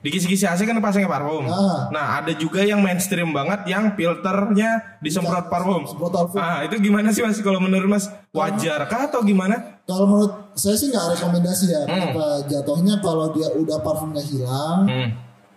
di 0.00 0.08
kisi-kisi 0.08 0.48
AC 0.48 0.64
kan 0.64 0.80
pasangnya 0.80 1.06
parfum. 1.06 1.44
Ah. 1.44 1.92
Nah, 1.92 2.04
ada 2.18 2.32
juga 2.32 2.64
yang 2.64 2.80
mainstream 2.80 3.30
banget 3.30 3.68
yang 3.68 3.92
filternya 3.92 4.96
disemprot 4.98 5.46
parfum. 5.46 5.84
Ah, 6.34 6.64
itu 6.64 6.80
gimana 6.80 7.12
sih 7.12 7.20
Mas 7.20 7.36
kalau 7.38 7.60
menurut 7.60 7.84
Mas? 7.86 8.08
Wajar 8.30 8.88
kah 8.88 9.12
atau 9.12 9.20
gimana? 9.20 9.82
Kalau 9.84 10.06
menurut 10.06 10.56
saya 10.56 10.72
sih 10.74 10.88
nggak 10.88 11.18
rekomendasi 11.18 11.64
ya. 11.68 11.82
Hmm. 11.82 11.90
Kenapa 12.14 12.24
jatuhnya 12.46 12.94
kalau 12.98 13.28
dia 13.30 13.52
udah 13.52 13.76
parfumnya 13.82 14.22
hilang, 14.22 14.86
Hmm. 14.86 15.08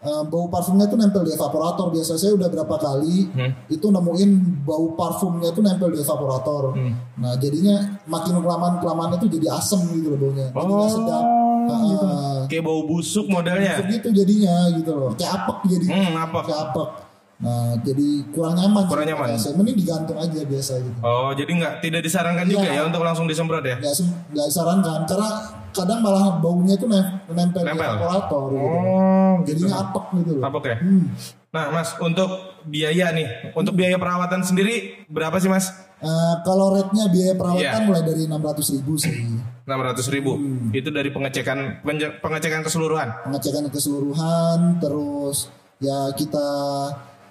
eh, 0.01 0.23
bau 0.27 0.49
parfumnya 0.49 0.89
tuh 0.89 0.97
nempel 0.97 1.23
di 1.23 1.31
evaporator. 1.31 1.93
Biasa 1.93 2.17
saya 2.17 2.35
udah 2.35 2.49
berapa 2.49 2.75
kali 2.75 3.29
Hmm. 3.29 3.51
itu 3.69 3.87
nemuin 3.87 4.31
bau 4.65 4.91
parfumnya 4.93 5.53
tuh 5.53 5.61
nempel 5.61 5.87
di 5.87 6.01
evaporator. 6.01 6.75
Hmm. 6.75 6.91
Nah 7.15 7.37
jadinya 7.37 7.79
makin 8.03 8.41
kelamaan 8.41 8.81
kelamaan 8.81 9.15
itu 9.15 9.31
jadi 9.31 9.55
asem 9.55 9.79
gitu 9.93 10.11
loh 10.11 10.19
baunya. 10.19 10.49
Jadi 10.49 10.67
nggak 10.67 10.91
sedap. 10.91 11.23
Ah, 11.65 11.81
gitu. 11.85 12.05
ah. 12.05 12.41
Kayak 12.45 12.63
bau 12.63 12.81
busuk 12.83 13.25
modelnya. 13.25 13.73
Begitu 13.79 14.07
jadinya 14.11 14.55
gitu 14.71 14.91
loh. 14.91 15.11
Kayak 15.13 15.31
apek 15.39 15.57
jadi. 15.69 15.85
Hmm, 15.87 16.13
apa? 16.13 16.39
Kayak 16.43 16.61
apek. 16.69 16.89
Nah 17.35 17.75
jadi 17.77 18.07
kurang 18.29 18.55
nyaman. 18.55 18.81
sih 18.81 18.89
Kurang 18.89 19.05
nyaman. 19.05 19.27
AC. 19.31 19.45
Mending 19.53 19.75
digantung 19.75 20.15
aja 20.15 20.39
biasa 20.41 20.73
gitu. 20.79 20.99
Oh, 21.01 21.31
jadi 21.31 21.51
nggak 21.51 21.73
tidak 21.79 22.01
disarankan 22.01 22.45
juga 22.45 22.63
Iya. 22.65 22.77
ya 22.77 22.87
untuk 22.87 23.01
langsung 23.01 23.25
disemprot 23.25 23.61
ya? 23.61 23.75
nggak 23.75 23.95
nggak 24.31 24.47
disarankan 24.47 24.99
karena 25.03 25.29
kadang 25.69 25.99
malah 25.99 26.37
baunya 26.37 26.77
itu 26.77 26.85
nem- 26.85 27.17
nempel, 27.27 27.61
di 27.61 27.67
Nempel. 27.67 27.89
evaporator 27.89 28.41
gitu. 28.47 28.61
Oh, 28.63 29.33
Jadinya 29.43 29.75
apek 29.81 30.05
gitu 30.21 30.31
loh. 30.37 30.43
Apa 30.45 30.57
ya? 30.63 30.77
Hmm. 30.79 31.03
Nah, 31.49 31.65
Mas, 31.69 31.89
untuk 31.99 32.29
biaya 32.63 33.09
nih, 33.09 33.27
untuk 33.53 33.73
biaya 33.73 33.97
perawatan 33.97 34.41
sendiri 34.41 35.05
berapa 35.05 35.37
sih, 35.37 35.45
Mas? 35.45 35.69
Eh, 36.03 36.35
kalau 36.43 36.75
rate-nya 36.75 37.07
biaya 37.07 37.33
perawatan 37.33 37.63
Iya. 37.79 37.87
mulai 37.87 38.03
dari 38.03 38.27
600 38.27 38.67
ribu 38.75 38.99
sih. 38.99 39.15
600 39.63 40.11
ribu. 40.11 40.35
Hmm. 40.35 40.67
Itu 40.69 40.91
dari 40.91 41.07
pengecekan 41.07 41.79
penge- 41.79 42.19
pengecekan 42.19 42.59
keseluruhan. 42.61 43.23
Pengecekan 43.23 43.71
keseluruhan, 43.71 44.83
terus 44.83 45.47
ya 45.79 46.11
kita 46.11 46.47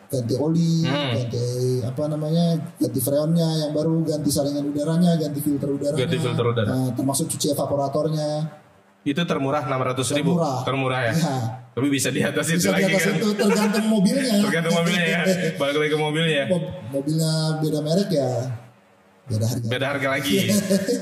ganti 0.08 0.34
oli, 0.36 0.84
Hmm. 0.84 1.12
ganti 1.14 1.44
apa 1.82 2.02
namanya, 2.06 2.46
ganti 2.76 3.00
freonnya 3.00 3.48
yang 3.60 3.72
baru, 3.72 4.00
ganti 4.02 4.28
saringan 4.28 4.64
udaranya, 4.66 5.16
ganti 5.16 5.40
filter 5.40 5.68
udaranya, 5.68 6.00
Ganti 6.00 6.16
filter 6.18 6.44
udara. 6.46 6.68
Nah, 6.68 6.88
termasuk 6.92 7.28
cuci 7.28 7.52
evaporatornya. 7.52 8.30
Itu 9.02 9.23
termurah 9.23 9.66
600 9.66 10.14
ribu. 10.14 10.38
Termurah. 10.62 11.11
ya. 11.11 11.12
Ya, 11.12 11.35
Tapi 11.73 11.87
bisa 11.88 12.09
di 12.09 12.21
atas 12.21 12.47
itu 12.49 12.62
di 12.62 12.71
lagi 12.71 12.85
atas 12.87 13.02
kan. 13.02 13.14
itu 13.18 13.28
tergantung 13.35 13.87
mobilnya. 13.88 14.35
Tergantung 14.40 14.75
mobilnya 14.78 15.04
ya. 15.04 15.21
Balik 15.56 15.76
lagi 15.76 15.90
ke 15.90 15.99
mobilnya. 15.99 16.35
ya. 16.37 16.47
Mob- 16.47 16.71
mobilnya 16.90 17.32
beda 17.59 17.78
merek 17.80 18.11
ya 18.11 18.30
beda 19.23 19.47
harga. 19.47 19.66
Beda 19.66 19.87
harga 19.88 20.09
lagi. 20.12 20.37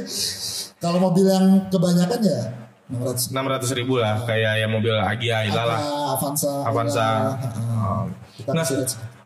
Kalau 0.83 0.99
mobil 0.99 1.25
yang 1.25 1.47
kebanyakan 1.69 2.21
ya 2.21 2.40
600 2.88 3.30
600 3.30 3.78
ribu 3.78 4.00
lah. 4.00 4.25
Kayak 4.25 4.52
ya 4.57 4.66
mobil 4.66 4.95
Agia, 4.97 5.45
Ila 5.47 5.62
lah. 5.66 5.80
Avanza. 6.16 6.52
Avanza. 6.64 7.07
Aura. 7.07 7.49
Oh. 7.85 8.04
Kita 8.35 8.50
Nah. 8.50 8.64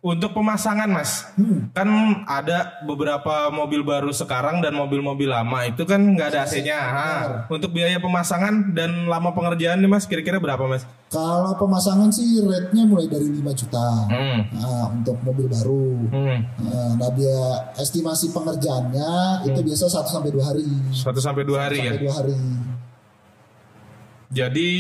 Untuk 0.04 0.36
pemasangan 0.36 0.84
mas, 0.84 1.24
Hmm. 1.32 1.72
kan 1.72 1.88
ada 2.28 2.76
beberapa 2.84 3.48
mobil 3.48 3.80
baru 3.80 4.12
sekarang 4.12 4.60
dan 4.60 4.76
mobil-mobil 4.76 5.32
lama 5.32 5.64
itu 5.64 5.80
kan 5.88 5.96
nggak 5.96 6.28
ada 6.28 6.44
AC-nya. 6.44 6.76
Ha. 6.76 7.08
Untuk 7.48 7.72
biaya 7.72 7.96
pemasangan 7.96 8.76
dan 8.76 9.08
lama 9.08 9.32
pengerjaan 9.32 9.80
nih 9.80 9.88
mas, 9.88 10.04
kira-kira 10.04 10.36
berapa 10.36 10.60
mas? 10.68 10.84
Kalau 11.08 11.56
pemasangan 11.56 12.12
sih 12.12 12.36
rate-nya 12.44 12.84
mulai 12.84 13.08
dari 13.08 13.32
5 13.32 13.56
juta. 13.56 13.88
Hmm. 14.12 14.44
Nah, 14.52 14.92
untuk 14.92 15.16
mobil 15.24 15.48
baru. 15.48 15.86
Hmm. 16.12 16.38
Nah, 17.00 17.10
dia 17.16 17.40
estimasi 17.80 18.28
pengerjaannya 18.28 19.48
itu 19.48 19.56
biasa 19.56 19.88
1 19.88 20.12
sampai 20.12 20.30
2 20.36 20.44
hari. 20.44 20.68
Satu 20.92 21.20
sampai 21.24 21.48
dua 21.48 21.64
hari 21.64 21.80
ya. 21.80 21.96
Sampai 21.96 22.04
2 22.04 22.12
hari. 22.12 22.36
Jadi 24.28 24.70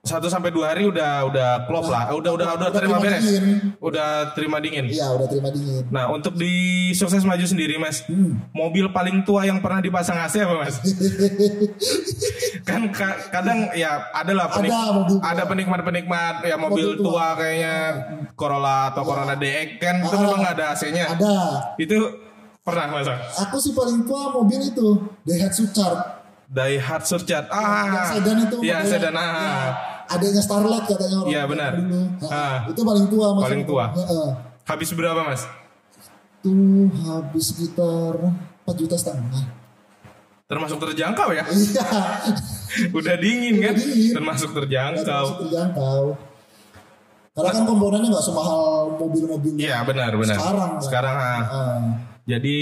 satu 0.00 0.26
sampai 0.26 0.48
dua 0.48 0.72
hari 0.72 0.82
udah 0.82 1.28
udah 1.28 1.48
klop 1.64 1.84
lah, 1.86 2.08
udah 2.08 2.32
udah 2.32 2.48
udah 2.50 2.56
udah 2.56 2.70
terima 2.72 2.96
terima 2.96 3.04
beres, 3.04 3.20
dingin. 3.22 3.44
udah 3.78 4.08
terima 4.32 4.56
dingin. 4.58 4.84
Iya, 4.86 5.06
udah 5.12 5.26
terima 5.28 5.48
dingin. 5.50 5.84
Nah 5.86 6.08
untuk 6.08 6.34
di 6.34 6.52
sukses 6.90 7.20
maju 7.20 7.44
sendiri 7.44 7.76
mas, 7.76 8.00
Hmm. 8.02 8.40
mobil 8.50 8.88
paling 8.88 9.20
tua 9.22 9.44
yang 9.44 9.60
pernah 9.60 9.78
dipasang 9.78 10.16
AC 10.16 10.40
apa 10.40 10.56
mas? 10.58 10.80
kan 12.62 12.88
ka- 12.88 13.28
kadang 13.30 13.68
ya 13.72 14.08
ada 14.10 14.32
lah 14.32 14.48
penik- 14.48 14.72
Ada 14.72 14.88
mobil 14.90 15.16
ada 15.20 15.42
penikmat-penikmat 15.44 16.34
ya 16.42 16.56
mobil, 16.56 16.84
Mobil 16.86 16.88
tua. 16.96 17.04
tua. 17.06 17.28
kayaknya 17.36 17.74
Corolla 18.32 18.90
atau 18.90 19.02
Corona 19.04 19.34
DX 19.34 19.68
kan 19.76 19.94
itu 20.00 20.10
Ah. 20.10 20.20
memang 20.22 20.38
nggak 20.40 20.54
ada 20.54 20.66
AC-nya. 20.72 21.04
Ada. 21.10 21.36
Itu 21.76 21.96
pernah 22.60 22.88
mas? 22.90 23.04
Aku 23.38 23.56
sih 23.56 23.72
paling 23.72 24.00
tua 24.02 24.32
mobil 24.32 24.60
itu 24.60 24.86
Daihatsu 25.22 25.68
Charge. 25.70 26.18
Daihatsu 26.50 27.14
yang 27.22 27.46
Ah, 27.46 28.10
sedan 28.10 28.42
itu 28.42 28.56
modelnya. 28.58 28.82
sedan. 28.82 29.14
Ah. 29.14 29.22
Ya, 29.22 29.60
adanya 30.10 30.42
Starlight 30.42 30.84
katanya 30.84 31.16
orang 31.18 31.30
Iya, 31.30 31.42
benar. 31.46 31.72
dulu. 31.72 32.00
Ah. 32.26 32.58
itu 32.66 32.80
paling 32.82 33.06
tua 33.06 33.26
mas 33.30 33.42
Paling 33.44 33.62
tua. 33.64 33.84
Heeh. 33.94 34.30
Habis 34.64 34.90
berapa 34.92 35.20
mas? 35.22 35.42
itu 36.40 36.52
habis 37.04 37.44
sekitar 37.48 38.16
4 38.64 38.72
juta 38.74 38.96
setengah 38.96 39.44
Termasuk 40.46 40.80
terjangkau 40.80 41.30
ya? 41.30 41.44
iya 41.46 41.86
Udah 42.96 43.14
dingin 43.14 43.60
kan? 43.60 43.74
dingin. 43.74 44.12
Termasuk 44.12 44.50
terjangkau. 44.50 45.04
termasuk 45.04 45.36
terjangkau 45.46 46.04
karena 47.30 47.50
kan 47.52 47.62
komponennya 47.62 48.08
nggak 48.10 48.26
semahal 48.26 48.64
mobil-mobil 48.96 49.54
Iya 49.54 49.80
benar 49.82 50.12
benar. 50.12 50.34
Sekarang, 50.34 50.70
kan? 50.74 50.82
Sekarang 50.82 51.16
ah. 51.16 51.40
Ah, 51.46 51.80
jadi 52.26 52.56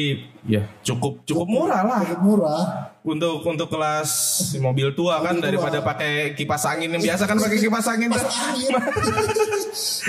ya 0.44 0.62
cukup 0.82 1.24
cukup 1.24 1.46
murah 1.46 1.82
lah 1.82 2.00
cukup 2.04 2.22
murah 2.22 2.62
untuk 3.08 3.40
untuk 3.40 3.68
kelas 3.68 4.10
mobil 4.58 4.92
tua 4.92 5.18
kan 5.18 5.34
Mobil 5.34 5.44
daripada 5.48 5.78
pakai 5.80 6.12
kipas 6.32 6.62
angin 6.66 6.90
yang 6.90 7.02
biasa 7.02 7.24
kan 7.24 7.36
pakai 7.36 7.58
kipas 7.58 7.86
angin 7.86 8.08
tuh. 8.08 8.20
pas 8.20 8.36
angin 8.46 8.70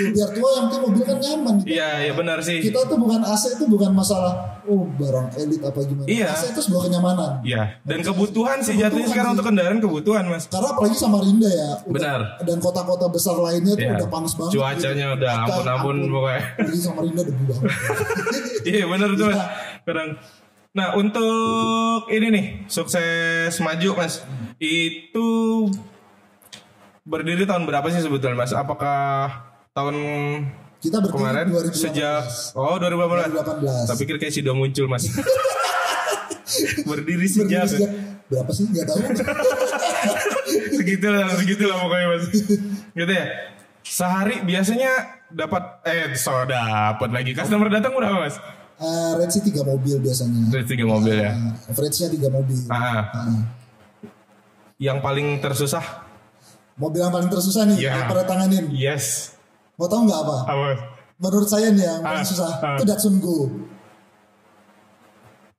Ya, 0.00 0.08
biar 0.16 0.30
tua 0.32 0.48
yang 0.50 0.64
penting 0.66 0.80
mobil 0.82 1.02
kan 1.02 1.16
nyaman 1.18 1.54
gitu. 1.58 1.68
Iya 1.70 1.90
iya 2.00 2.12
benar 2.12 2.38
sih. 2.40 2.58
kita 2.60 2.84
tuh 2.84 2.96
bukan 2.96 3.20
AC 3.22 3.44
itu 3.52 3.64
bukan 3.66 3.90
masalah 3.90 4.32
oh 4.62 4.84
barang 4.90 5.28
elit 5.36 5.60
apa 5.60 5.80
gimana 5.80 6.06
Iya. 6.06 6.28
AC 6.30 6.42
itu 6.48 6.60
sebuah 6.62 6.82
kenyamanan 6.84 7.30
Iya 7.42 7.62
dan 7.82 7.98
kebutuhan 8.00 8.58
sih 8.60 8.74
jatuhnya 8.74 9.08
sekarang 9.08 9.30
untuk 9.34 9.46
kendaraan 9.46 9.78
kebutuhan 9.78 10.24
mas. 10.26 10.44
karena 10.46 10.68
apalagi 10.70 10.94
Samarinda 10.94 11.48
ya 11.48 11.68
udah- 11.80 11.92
Benar. 11.92 12.20
dan 12.42 12.56
kota-kota 12.58 13.06
besar 13.08 13.34
lainnya 13.36 13.74
tuh 13.74 13.82
Iya. 13.82 13.96
udah 13.96 14.08
panas 14.08 14.32
banget 14.34 14.52
Cuacanya 14.52 15.06
udah 15.12 15.32
Kita 15.32 15.44
ampun-ampun 15.46 15.96
pokoknya. 16.06 16.42
pergi 16.56 16.78
Samarinda 16.78 17.22
debu 17.22 17.42
banget 17.46 17.70
Iya 18.70 18.84
benar 18.86 19.10
tuh 19.10 19.24
mas. 19.26 19.38
Kadang. 19.80 20.10
Nah 20.70 20.94
untuk 20.94 22.06
ini 22.14 22.26
nih 22.30 22.44
sukses 22.70 23.58
maju 23.58 23.90
mas 23.98 24.22
itu 24.62 25.66
berdiri 27.02 27.42
tahun 27.42 27.66
berapa 27.66 27.90
sih 27.90 27.98
sebetulnya 27.98 28.38
mas? 28.38 28.54
Apakah 28.54 29.50
tahun 29.74 29.96
kita 30.78 31.02
berdiri 31.02 31.18
kemarin 31.18 31.46
2018 31.50 31.74
sejak 31.74 32.22
oh 32.54 32.78
2018? 32.78 33.34
2018 33.34 33.90
Tapi 33.90 33.98
pikir 34.06 34.16
kayak 34.22 34.34
sudah 34.38 34.54
muncul 34.54 34.86
mas. 34.86 35.04
berdiri 36.88 37.26
sejak 37.26 37.66
Berdiri 37.66 37.74
sejak 37.74 37.90
berapa 38.30 38.50
sih 38.54 38.64
nggak 38.70 38.86
tahu 38.86 38.98
segitu 40.78 41.06
lah 41.10 41.34
segitu 41.34 41.64
lah 41.66 41.76
pokoknya 41.82 42.06
mas. 42.14 42.24
Gitu 42.94 43.10
ya. 43.10 43.26
Sehari 43.82 44.46
biasanya 44.46 45.18
dapat 45.34 45.82
eh 45.82 46.14
so 46.14 46.46
dapat 46.46 47.10
lagi 47.10 47.34
customer 47.34 47.66
datang 47.66 47.90
berapa 47.90 48.22
mas? 48.22 48.38
Eh, 48.80 49.10
rate 49.14 49.28
sih 49.30 49.42
tiga 49.44 49.60
mobil 49.60 50.00
biasanya. 50.00 50.48
Dari 50.48 50.64
tiga 50.64 50.88
mobil 50.88 51.12
ya. 51.12 51.30
Eh, 51.30 51.70
average-nya 51.70 52.08
tiga 52.08 52.28
mobil. 52.32 52.56
Ah, 52.66 53.12
Ah. 53.12 53.44
yang 54.80 55.04
paling 55.04 55.36
tersusah? 55.36 55.84
Mobil 56.80 57.04
yang 57.04 57.12
paling 57.12 57.28
tersusah 57.28 57.68
nih 57.68 57.76
Iya. 57.76 57.92
yang 57.92 58.08
pada 58.08 58.24
tanganin. 58.24 58.72
Yes. 58.72 59.36
Mau 59.76 59.84
tahu 59.84 60.08
nggak 60.08 60.16
apa? 60.18 60.36
Apa? 60.48 60.68
Menurut 61.20 61.44
saya 61.44 61.68
nih 61.68 61.84
yang 61.84 62.00
paling 62.00 62.24
Ah, 62.24 62.26
susah 62.26 62.48
ah. 62.56 62.76
itu 62.80 62.84
Datsun 62.88 63.20
Go. 63.20 63.52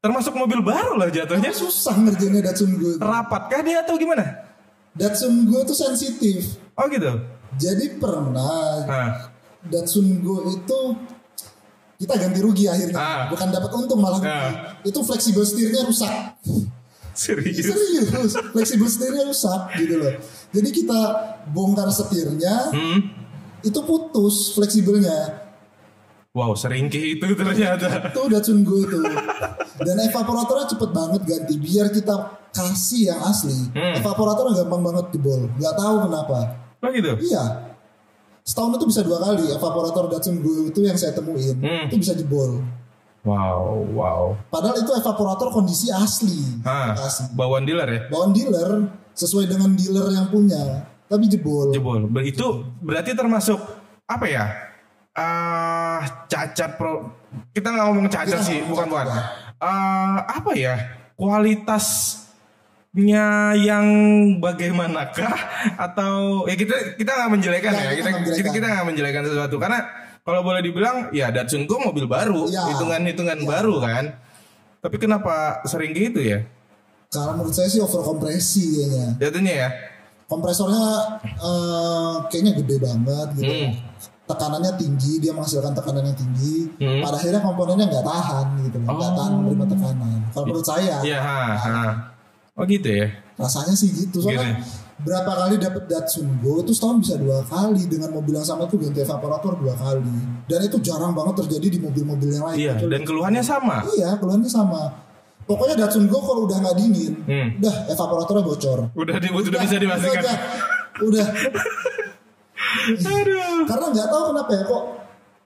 Termasuk 0.01 0.33
mobil 0.33 0.65
baru 0.65 0.97
lah 0.97 1.13
jatuhnya. 1.13 1.53
Susah 1.53 1.93
ngerjainnya 1.93 2.49
Datsun 2.49 2.73
Go. 2.73 2.97
Rapat 2.97 3.53
kah 3.53 3.61
dia 3.61 3.85
atau 3.85 4.01
gimana? 4.01 4.25
Datsun 4.97 5.45
Go 5.45 5.61
itu 5.61 5.77
sensitif. 5.77 6.57
Oh 6.73 6.89
gitu? 6.89 7.21
Jadi 7.53 8.01
pernah 8.01 8.81
nah 8.81 9.29
Datsun 9.61 10.25
Go 10.25 10.41
itu 10.49 10.79
kita 12.01 12.17
ganti 12.17 12.39
rugi 12.41 12.65
akhirnya. 12.65 12.97
Ah. 12.97 13.21
bukan 13.29 13.47
dapat 13.53 13.69
untung 13.77 14.01
malah. 14.01 14.17
Ah. 14.25 14.51
itu 14.81 14.97
fleksibel 15.05 15.45
setirnya 15.45 15.85
rusak. 15.85 16.09
Serius? 17.13 17.61
Serius. 17.61 18.33
Fleksibel 18.49 18.87
setirnya 18.89 19.23
rusak 19.29 19.77
gitu 19.77 20.01
loh. 20.01 20.13
Jadi 20.49 20.69
kita 20.73 20.99
bongkar 21.53 21.93
setirnya. 21.93 22.73
Hmm? 22.73 22.99
Itu 23.61 23.85
putus 23.85 24.57
fleksibelnya. 24.57 25.45
Wow 26.33 26.57
seringkih 26.57 27.21
itu 27.21 27.25
ternyata. 27.37 28.09
Itu 28.09 28.25
Datsun 28.31 28.65
Go 28.65 28.81
itu. 28.81 28.97
Dan 29.81 29.95
evaporatornya 30.01 30.65
cepet 30.73 30.89
banget 30.89 31.21
ganti 31.27 31.53
biar 31.61 31.93
kita 31.93 32.15
kasih 32.49 33.13
yang 33.13 33.21
asli. 33.29 33.69
Hmm. 33.77 33.93
evaporatornya 34.01 34.65
gampang 34.65 34.81
banget 34.81 35.05
jebol. 35.13 35.45
Nggak 35.61 35.75
tahu 35.77 35.95
kenapa. 36.09 36.37
Oh 36.81 36.89
gitu? 36.89 37.13
Iya 37.21 37.70
setahun 38.41 38.77
itu 38.77 38.85
bisa 38.89 39.01
dua 39.05 39.17
kali 39.21 39.45
evaporator 39.53 40.05
Datsun 40.11 40.41
Go 40.41 40.67
itu 40.67 40.79
yang 40.81 40.97
saya 40.97 41.13
temuin 41.13 41.57
Hmm. 41.61 41.85
itu 41.87 41.95
bisa 42.01 42.13
jebol 42.17 42.61
wow 43.21 43.85
wow 43.93 44.33
padahal 44.49 44.81
itu 44.81 44.91
evaporator 44.97 45.53
kondisi 45.53 45.93
asli 45.93 46.61
ah 46.65 46.97
asli 46.97 47.29
bawaan 47.37 47.63
dealer 47.65 47.87
ya 47.87 48.01
bawaan 48.09 48.33
dealer 48.33 48.89
sesuai 49.13 49.45
dengan 49.45 49.75
dealer 49.77 50.09
yang 50.15 50.27
punya 50.31 50.91
tapi 51.11 51.27
jebol. 51.27 51.75
Jebol. 51.75 52.07
Itu 52.23 52.63
berarti 52.79 53.11
termasuk 53.11 53.59
apa 54.07 54.25
ya? 54.31 54.47
Ah, 55.11 56.23
cacat 56.31 56.79
pro. 56.79 57.11
Kita 57.51 57.67
nggak 57.67 57.85
ngomong 57.91 58.07
cacat 58.07 58.39
Kita 58.39 58.47
sih, 58.47 58.63
bukan 58.63 58.87
bukan. 58.87 59.11
Ah, 59.59 60.23
apa 60.23 60.55
ya? 60.55 60.79
Kualitasnya 62.91 63.55
yang 63.55 63.87
bagaimanakah 64.43 65.31
atau 65.79 66.43
ya 66.43 66.59
kita 66.59 66.99
kita 66.99 67.11
nggak 67.15 67.31
menjelekan 67.31 67.71
Ya, 67.71 67.79
ya, 67.87 67.91
kita 67.95 68.09
kita 68.35 68.49
kita 68.51 68.67
nggak 68.67 68.87
menjelekan 68.91 69.23
sesuatu 69.31 69.55
karena 69.55 69.79
kalau 70.27 70.43
boleh 70.43 70.59
dibilang 70.59 71.07
ya 71.15 71.31
Datsun 71.31 71.71
Go 71.71 71.79
mobil 71.79 72.03
baru, 72.03 72.51
Ya. 72.51 72.67
hitungan-hitungan 72.67 73.47
baru 73.47 73.79
kan. 73.79 74.11
Tapi 74.83 74.95
kenapa 74.99 75.63
sering 75.63 75.95
gitu 75.95 76.19
ya? 76.19 76.43
Kalau 77.07 77.39
menurut 77.39 77.55
saya 77.55 77.71
sih 77.71 77.79
over 77.79 78.03
kompresi 78.03 78.83
kayaknya. 78.83 79.07
Jatuhnya 79.23 79.53
ya. 79.55 79.69
Kompresornya 80.27 80.83
eh, 81.23 82.13
kayaknya 82.27 82.59
gede 82.59 82.75
banget 82.75 83.27
gitu. 83.39 83.53
Hmm. 83.55 83.71
Tekanannya 84.27 84.71
tinggi, 84.79 85.19
dia 85.23 85.31
menghasilkan 85.31 85.71
tekanan 85.75 86.11
yang 86.11 86.17
tinggi. 86.19 86.69
Hmm. 86.75 87.01
Pada 87.07 87.15
akhirnya 87.15 87.39
komponennya 87.39 87.87
nggak 87.87 88.05
tahan 88.05 88.45
gitu, 88.67 88.77
nggak 88.83 89.11
tahan 89.15 89.31
menerima 89.31 89.65
tekanan. 89.79 90.19
Kalau 90.35 90.45
menurut 90.51 90.67
saya, 90.67 90.95
Iya, 91.03 91.19
ha, 91.23 91.39
ha. 91.55 91.83
Oh 92.51 92.63
gitu 92.67 92.87
ya. 92.87 93.07
rasanya 93.39 93.73
sih 93.73 93.89
gitu. 93.89 94.21
Soalnya 94.21 94.59
berapa 95.01 95.31
kali 95.33 95.57
dapat 95.57 95.89
Datsun 95.89 96.29
Go 96.43 96.61
itu 96.61 96.75
setahun 96.75 97.01
bisa 97.01 97.15
dua 97.17 97.41
kali 97.41 97.89
dengan 97.89 98.13
mobil 98.13 98.37
yang 98.37 98.45
sama 98.45 98.69
itu 98.69 98.77
ganti 98.77 99.01
evaporator 99.01 99.57
dua 99.57 99.73
kali. 99.73 100.03
Dan 100.45 100.59
itu 100.61 100.77
jarang 100.83 101.15
banget 101.15 101.41
terjadi 101.47 101.67
di 101.73 101.79
mobil-mobil 101.81 102.29
yang 102.29 102.45
lain. 102.45 102.57
Iya, 102.59 102.73
Betul. 102.77 102.89
dan 102.91 103.01
keluhannya 103.07 103.41
sama. 103.41 103.81
Iya, 103.87 104.19
keluhannya 104.19 104.51
sama. 104.51 104.81
Pokoknya 105.41 105.75
Datsun 105.79 106.05
Go 106.05 106.21
kalau 106.21 106.45
udah 106.45 106.57
nggak 106.59 106.75
dingin, 106.77 107.13
Hmm. 107.25 107.47
udah 107.57 107.75
evaporatornya 107.89 108.43
bocor. 108.45 108.79
Udah 108.93 109.15
di, 109.17 109.27
udah 109.31 109.59
bisa 109.63 109.75
dipastikan. 109.79 110.21
Udah, 110.21 110.35
udah. 111.01 111.25
Aduh. 112.91 113.65
Karena 113.67 113.85
nggak 113.89 114.07
tahu 114.07 114.23
kenapa 114.31 114.51
ya 114.53 114.63
kok 114.63 114.83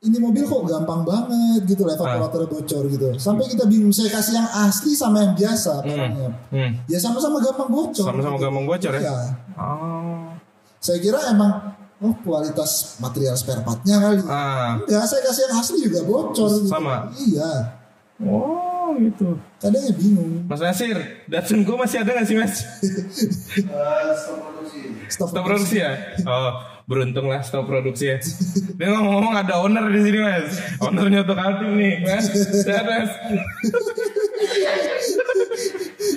ini 0.06 0.18
mobil 0.22 0.46
kok 0.46 0.62
gampang 0.70 1.02
banget 1.02 1.66
gitu 1.66 1.84
lah 1.84 1.98
evaporatornya 1.98 2.48
bocor 2.48 2.84
gitu. 2.88 3.08
Sampai 3.18 3.50
kita 3.50 3.66
bingung 3.66 3.90
saya 3.90 4.14
kasih 4.14 4.38
yang 4.38 4.50
asli 4.70 4.94
sama 4.94 5.26
yang 5.26 5.34
biasa 5.34 5.82
barangnya. 5.82 6.30
Hmm. 6.54 6.72
Ya 6.86 6.98
sama-sama 7.02 7.42
gampang 7.42 7.70
bocor. 7.74 8.06
Sama-sama 8.06 8.38
gampang 8.38 8.66
bocor 8.70 8.94
ya. 8.96 9.02
Iya. 9.02 9.18
Oh. 9.58 10.30
Saya 10.78 11.02
kira 11.02 11.18
emang 11.34 11.74
oh 12.06 12.14
kualitas 12.22 13.02
material 13.02 13.34
spare 13.34 13.66
partnya 13.66 13.98
kali. 13.98 14.22
Ah. 14.30 14.78
Enggak, 14.86 15.06
saya 15.10 15.22
kasih 15.26 15.42
yang 15.50 15.58
asli 15.58 15.78
juga 15.82 16.00
bocor. 16.06 16.50
gitu. 16.54 16.70
Sama? 16.70 17.10
Iya. 17.18 17.52
Oh, 18.24 18.96
gitu. 19.02 19.36
Kadang 19.60 19.84
ya 19.84 19.94
bingung. 19.98 20.46
Mas 20.48 20.62
Nasir, 20.62 20.96
Datsun 21.28 21.66
Go 21.66 21.76
masih 21.76 22.06
ada 22.06 22.16
nggak 22.16 22.28
sih 22.30 22.38
Mas? 22.38 22.54
Stop, 25.12 25.30
Stop 25.32 25.44
produksi 25.46 25.82
ya? 25.82 25.92
Oh, 26.30 26.75
beruntung 26.86 27.26
lah 27.26 27.42
stop 27.42 27.66
produksi 27.66 28.06
ya. 28.08 28.18
Dia 28.78 28.94
ngomong-ngomong 28.94 29.34
ada 29.36 29.58
owner 29.58 29.90
di 29.90 30.00
sini 30.00 30.20
Mas. 30.20 30.54
Ownernya 30.78 31.26
untuk 31.26 31.38
Altim 31.38 31.72
nih, 31.76 31.94
Mas. 32.02 32.26
Sehat, 32.62 32.86
Mas. 32.86 33.12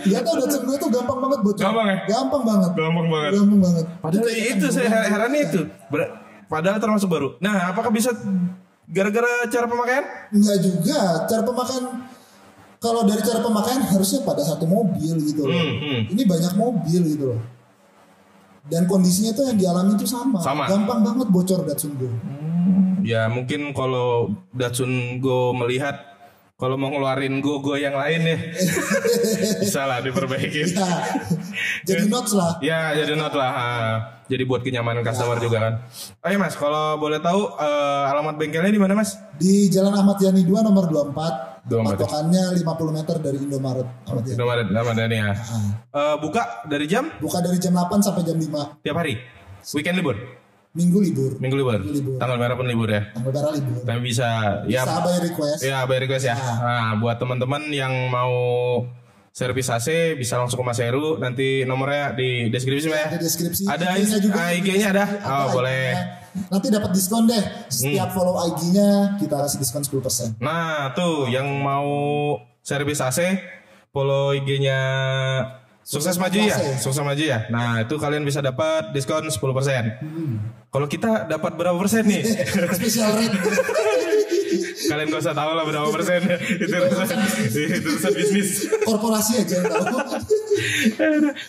Iya 0.04 0.20
tau 0.20 0.34
Datsun 0.36 0.62
gue 0.64 0.76
tuh 0.76 0.90
gampang 0.92 1.18
banget 1.18 1.38
bocor. 1.42 1.62
Gampang 1.62 1.86
ya? 1.88 1.96
Gampang 2.06 2.42
banget. 2.44 2.70
Gampang 2.74 3.06
banget. 3.08 3.30
Gampang 3.34 3.60
banget. 3.60 3.84
Padahal 3.98 4.28
itu 4.28 4.66
saya 4.68 4.88
her- 4.88 5.08
herannya 5.08 5.42
itu. 5.44 5.60
Ber- 5.88 6.12
Padahal 6.48 6.80
termasuk 6.80 7.08
baru. 7.08 7.36
Nah, 7.40 7.72
apakah 7.72 7.92
bisa 7.92 8.08
gara-gara 8.88 9.28
cara 9.48 9.68
pemakaian? 9.68 10.04
Enggak 10.32 10.58
juga. 10.64 11.00
Cara 11.28 11.42
pemakaian 11.44 11.84
kalau 12.78 13.04
dari 13.04 13.20
cara 13.20 13.40
pemakaian 13.42 13.82
harusnya 13.84 14.20
pada 14.24 14.40
satu 14.40 14.64
mobil 14.64 15.12
gitu 15.18 15.44
loh. 15.44 15.52
Hmm, 15.52 15.76
hmm. 15.76 16.00
Ini 16.08 16.22
banyak 16.24 16.52
mobil 16.56 17.00
gitu 17.04 17.24
loh. 17.36 17.40
Dan 18.68 18.84
kondisinya 18.84 19.32
tuh 19.32 19.48
yang 19.48 19.56
dialami 19.56 19.96
itu 19.96 20.04
sama. 20.04 20.38
Sama. 20.44 20.68
Gampang 20.68 21.00
banget 21.00 21.28
bocor 21.32 21.64
Datsun 21.64 21.96
Go. 21.96 22.08
Ya 23.00 23.24
mungkin 23.32 23.72
kalau 23.72 24.36
Datsun 24.52 25.18
Go 25.24 25.56
melihat 25.56 26.08
kalau 26.58 26.74
mau 26.74 26.90
ngeluarin 26.90 27.38
Go-Go 27.38 27.78
yang 27.78 27.94
lain 27.94 28.34
ya 28.34 28.38
bisa 29.62 29.86
lah 29.86 30.02
diperbaiki. 30.02 30.74
Ya. 30.74 30.90
Jadi 31.86 32.10
notes 32.10 32.34
lah. 32.34 32.58
Ya 32.58 32.98
jadi 32.98 33.14
not 33.14 33.30
lah. 33.30 33.50
Ah, 33.54 33.96
Jadi 34.26 34.42
buat 34.42 34.66
kenyamanan 34.66 35.06
customer 35.06 35.38
juga 35.38 35.62
kan. 35.62 35.74
Ayo 36.26 36.36
mas, 36.42 36.58
kalau 36.58 36.98
boleh 36.98 37.22
tahu 37.22 37.46
eh, 37.62 38.04
alamat 38.10 38.34
bengkelnya 38.34 38.74
di 38.74 38.82
mana 38.82 38.98
mas? 38.98 39.14
Di 39.38 39.70
Jalan 39.70 40.02
Ahmad 40.02 40.18
Yani 40.18 40.42
2 40.42 40.66
nomor 40.66 40.90
24. 40.90 41.57
24. 41.64 41.98
Patokannya 41.98 42.44
50 42.54 42.92
meter 42.92 43.16
dari 43.18 43.38
Indomaret. 43.40 43.88
Ahmad 44.04 44.22
Yani. 44.22 44.36
Nomor 44.36 44.56
nama 44.64 44.90
Dani 44.92 45.16
ya. 45.16 45.30
Eh, 45.88 46.16
buka 46.18 46.42
dari 46.64 46.86
jam 46.86 47.04
Buka 47.16 47.38
dari 47.38 47.56
jam 47.56 47.72
8 47.72 47.98
sampai 47.98 48.22
jam 48.22 48.36
5. 48.36 48.78
tiap 48.78 48.96
hari. 48.96 49.18
Weekend 49.70 49.98
libur, 49.98 50.16
Minggu 50.70 50.98
libur. 51.00 51.30
minggu 51.36 51.56
libur, 51.56 51.74
Minggu 51.76 51.92
libur. 51.92 52.16
tanggal 52.16 52.36
merah 52.36 52.54
pun 52.54 52.64
libur 52.64 52.88
ya. 52.88 53.10
Tanggal 53.10 53.32
merah 53.32 53.52
libur. 53.52 53.74
Tapi 53.82 54.00
bisa 54.00 54.28
ya 54.64 54.82
Bisa 54.82 55.00
bayar 55.00 55.22
request. 55.24 55.60
Ya, 55.60 55.78
by 55.82 55.98
request 55.98 56.24
ya. 56.24 56.36
Nah, 56.36 56.94
buat 56.96 57.16
teman-teman 57.16 57.66
yang 57.68 57.90
mau 58.06 58.32
servis 59.30 59.66
AC 59.66 59.88
bisa 60.14 60.34
langsung 60.36 60.58
ke 60.58 60.64
Mas 60.64 60.78
Heru. 60.78 61.14
Nanti 61.16 61.62
nomornya 61.62 62.10
di 62.12 62.48
deskripsi 62.48 62.88
ya. 62.88 63.06
Di 63.08 63.18
deskripsi. 63.18 63.62
Ada 63.64 63.94
IG-nya 63.96 64.18
juga. 64.18 64.34
ah, 64.36 64.50
IG-nya 64.52 64.88
ada. 64.90 65.04
Ada 65.06 65.26
Oh, 65.26 65.46
boleh. 65.52 65.84
Nanti 66.46 66.66
dapat 66.70 66.90
diskon 66.94 67.26
deh. 67.26 67.42
Setiap 67.66 68.14
follow 68.14 68.38
IG-nya 68.46 69.18
kita 69.18 69.34
kasih 69.34 69.58
diskon 69.58 69.82
10%. 69.82 70.38
Nah, 70.38 70.94
tuh 70.94 71.26
yang 71.26 71.46
mau 71.58 71.88
servis 72.62 73.02
AC 73.02 73.38
follow 73.90 74.36
IG-nya 74.36 74.80
Sukses 75.88 76.20
Maju 76.20 76.36
ya. 76.36 76.56
Sukses 76.76 77.00
Maju 77.00 77.24
ya. 77.24 77.48
Nah, 77.48 77.80
itu 77.80 77.96
kalian 77.96 78.20
bisa 78.20 78.44
dapat 78.44 78.92
diskon 78.92 79.24
10%. 79.24 79.40
Kalau 80.68 80.84
kita 80.84 81.24
dapat 81.24 81.56
berapa 81.56 81.80
persen 81.80 82.04
nih? 82.04 82.28
Special 82.76 83.08
rate. 83.16 83.32
kalian 84.88 85.06
gak 85.12 85.20
usah 85.20 85.36
tahu 85.36 85.52
lah 85.56 85.64
berapa 85.64 85.88
persen. 85.92 86.20
itu 86.64 86.76
urusan, 86.76 87.18
itu 87.56 87.88
urusan 87.88 88.12
bisnis. 88.12 88.48
Korporasi 88.84 89.32
aja 89.44 89.54
yang 89.60 89.68
tahu. 89.72 89.98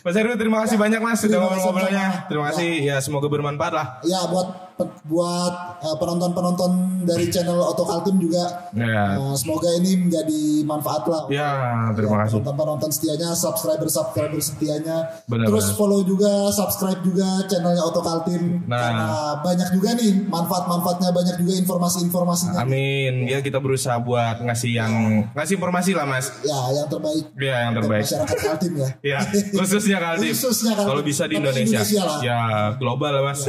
Mas 0.08 0.16
Heru 0.16 0.36
terima 0.36 0.58
kasih 0.64 0.78
banyak 0.80 1.00
Mas 1.04 1.20
sudah 1.20 1.38
ngobrol-ngobrolnya. 1.40 2.32
Terima 2.32 2.52
kasih 2.52 2.70
ya 2.84 2.98
semoga 3.04 3.28
bermanfaat 3.28 3.74
lah. 3.76 3.88
ya 4.08 4.24
buat 4.32 4.69
buat 5.06 5.54
uh, 5.80 5.98
penonton-penonton 5.98 6.72
dari 7.04 7.28
channel 7.28 7.60
Auto 7.60 7.84
Kaltim 7.84 8.16
juga 8.18 8.70
Ya. 8.72 9.18
uh, 9.18 9.34
semoga 9.34 9.68
ini 9.76 10.08
menjadi 10.08 10.40
manfaat 10.64 11.04
lah. 11.06 11.26
Ya, 11.28 11.50
terima 11.92 12.24
kasih. 12.24 12.40
Penonton-penonton 12.40 12.90
setianya, 12.90 13.34
subscriber-subscriber 13.34 14.38
setianya. 14.38 14.98
Benar, 15.26 15.50
Terus 15.50 15.66
benar. 15.68 15.78
follow 15.78 16.02
juga, 16.04 16.32
subscribe 16.50 17.02
juga 17.02 17.28
channelnya 17.46 17.82
Auto 17.82 18.00
Kaltim. 18.00 18.64
Nah. 18.66 18.78
Karena 18.80 19.10
banyak 19.42 19.70
juga 19.74 19.90
nih 19.96 20.12
manfaat-manfaatnya, 20.28 21.10
banyak 21.10 21.36
juga 21.40 21.54
informasi-informasinya. 21.58 22.62
Amin. 22.62 23.26
Ya 23.26 23.42
kita 23.42 23.58
berusaha 23.58 23.98
buat 23.98 24.40
ngasih 24.40 24.72
yang 24.72 24.92
ngasih 25.34 25.58
informasi 25.58 25.92
lah 25.92 26.06
Mas. 26.06 26.30
Ya, 26.42 26.60
yang 26.72 26.88
terbaik 26.88 27.26
Ya 27.36 27.56
yang 27.66 27.74
terbaik. 27.74 28.04
masyarakat 28.06 28.38
Kaltim 28.38 28.74
ya. 28.76 28.90
Ya, 29.10 29.20
khususnya 29.56 29.98
Kaltim. 29.98 30.30
Khususnya 30.30 30.72
Kaltim. 30.74 30.90
Kalau 30.94 31.02
bisa 31.02 31.24
di 31.26 31.36
Indonesia. 31.36 31.82
Indonesia 31.82 32.02
lah. 32.06 32.20
Ya, 32.22 32.38
global 32.78 33.10
lah, 33.10 33.24
Mas. 33.26 33.42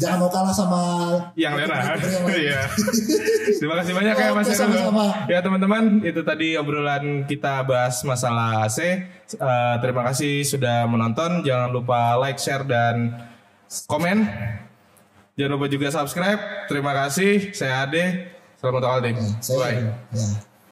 Jangan 0.00 0.16
mau 0.18 0.30
kalah 0.32 0.54
sama 0.54 0.63
youtuber 0.64 1.34
yang 1.36 1.54
lain. 1.56 1.68
Iya. 2.34 2.60
Terima 3.60 3.74
kasih 3.80 3.92
banyak 3.92 4.14
ya 4.16 4.28
Mas. 4.32 4.48
Sama-sama. 4.52 5.06
Ya 5.28 5.38
teman-teman, 5.44 6.00
itu 6.02 6.20
tadi 6.24 6.56
obrolan 6.56 7.28
kita 7.28 7.64
bahas 7.64 8.00
masalah 8.02 8.64
AC. 8.64 8.78
Eh, 8.84 9.76
terima 9.80 10.02
kasih 10.08 10.44
sudah 10.44 10.88
menonton. 10.88 11.44
Jangan 11.44 11.70
lupa 11.72 12.16
like, 12.20 12.40
share 12.40 12.64
dan 12.64 13.14
komen. 13.86 14.28
Jangan 15.34 15.52
lupa 15.58 15.66
juga 15.66 15.90
subscribe. 15.90 16.70
Terima 16.70 16.92
kasih. 16.94 17.50
Saya 17.52 17.84
Ade. 17.86 18.30
Selamat. 18.58 18.82
Saya, 19.44 19.58
Bye. 19.60 19.76
ya. 20.14 20.53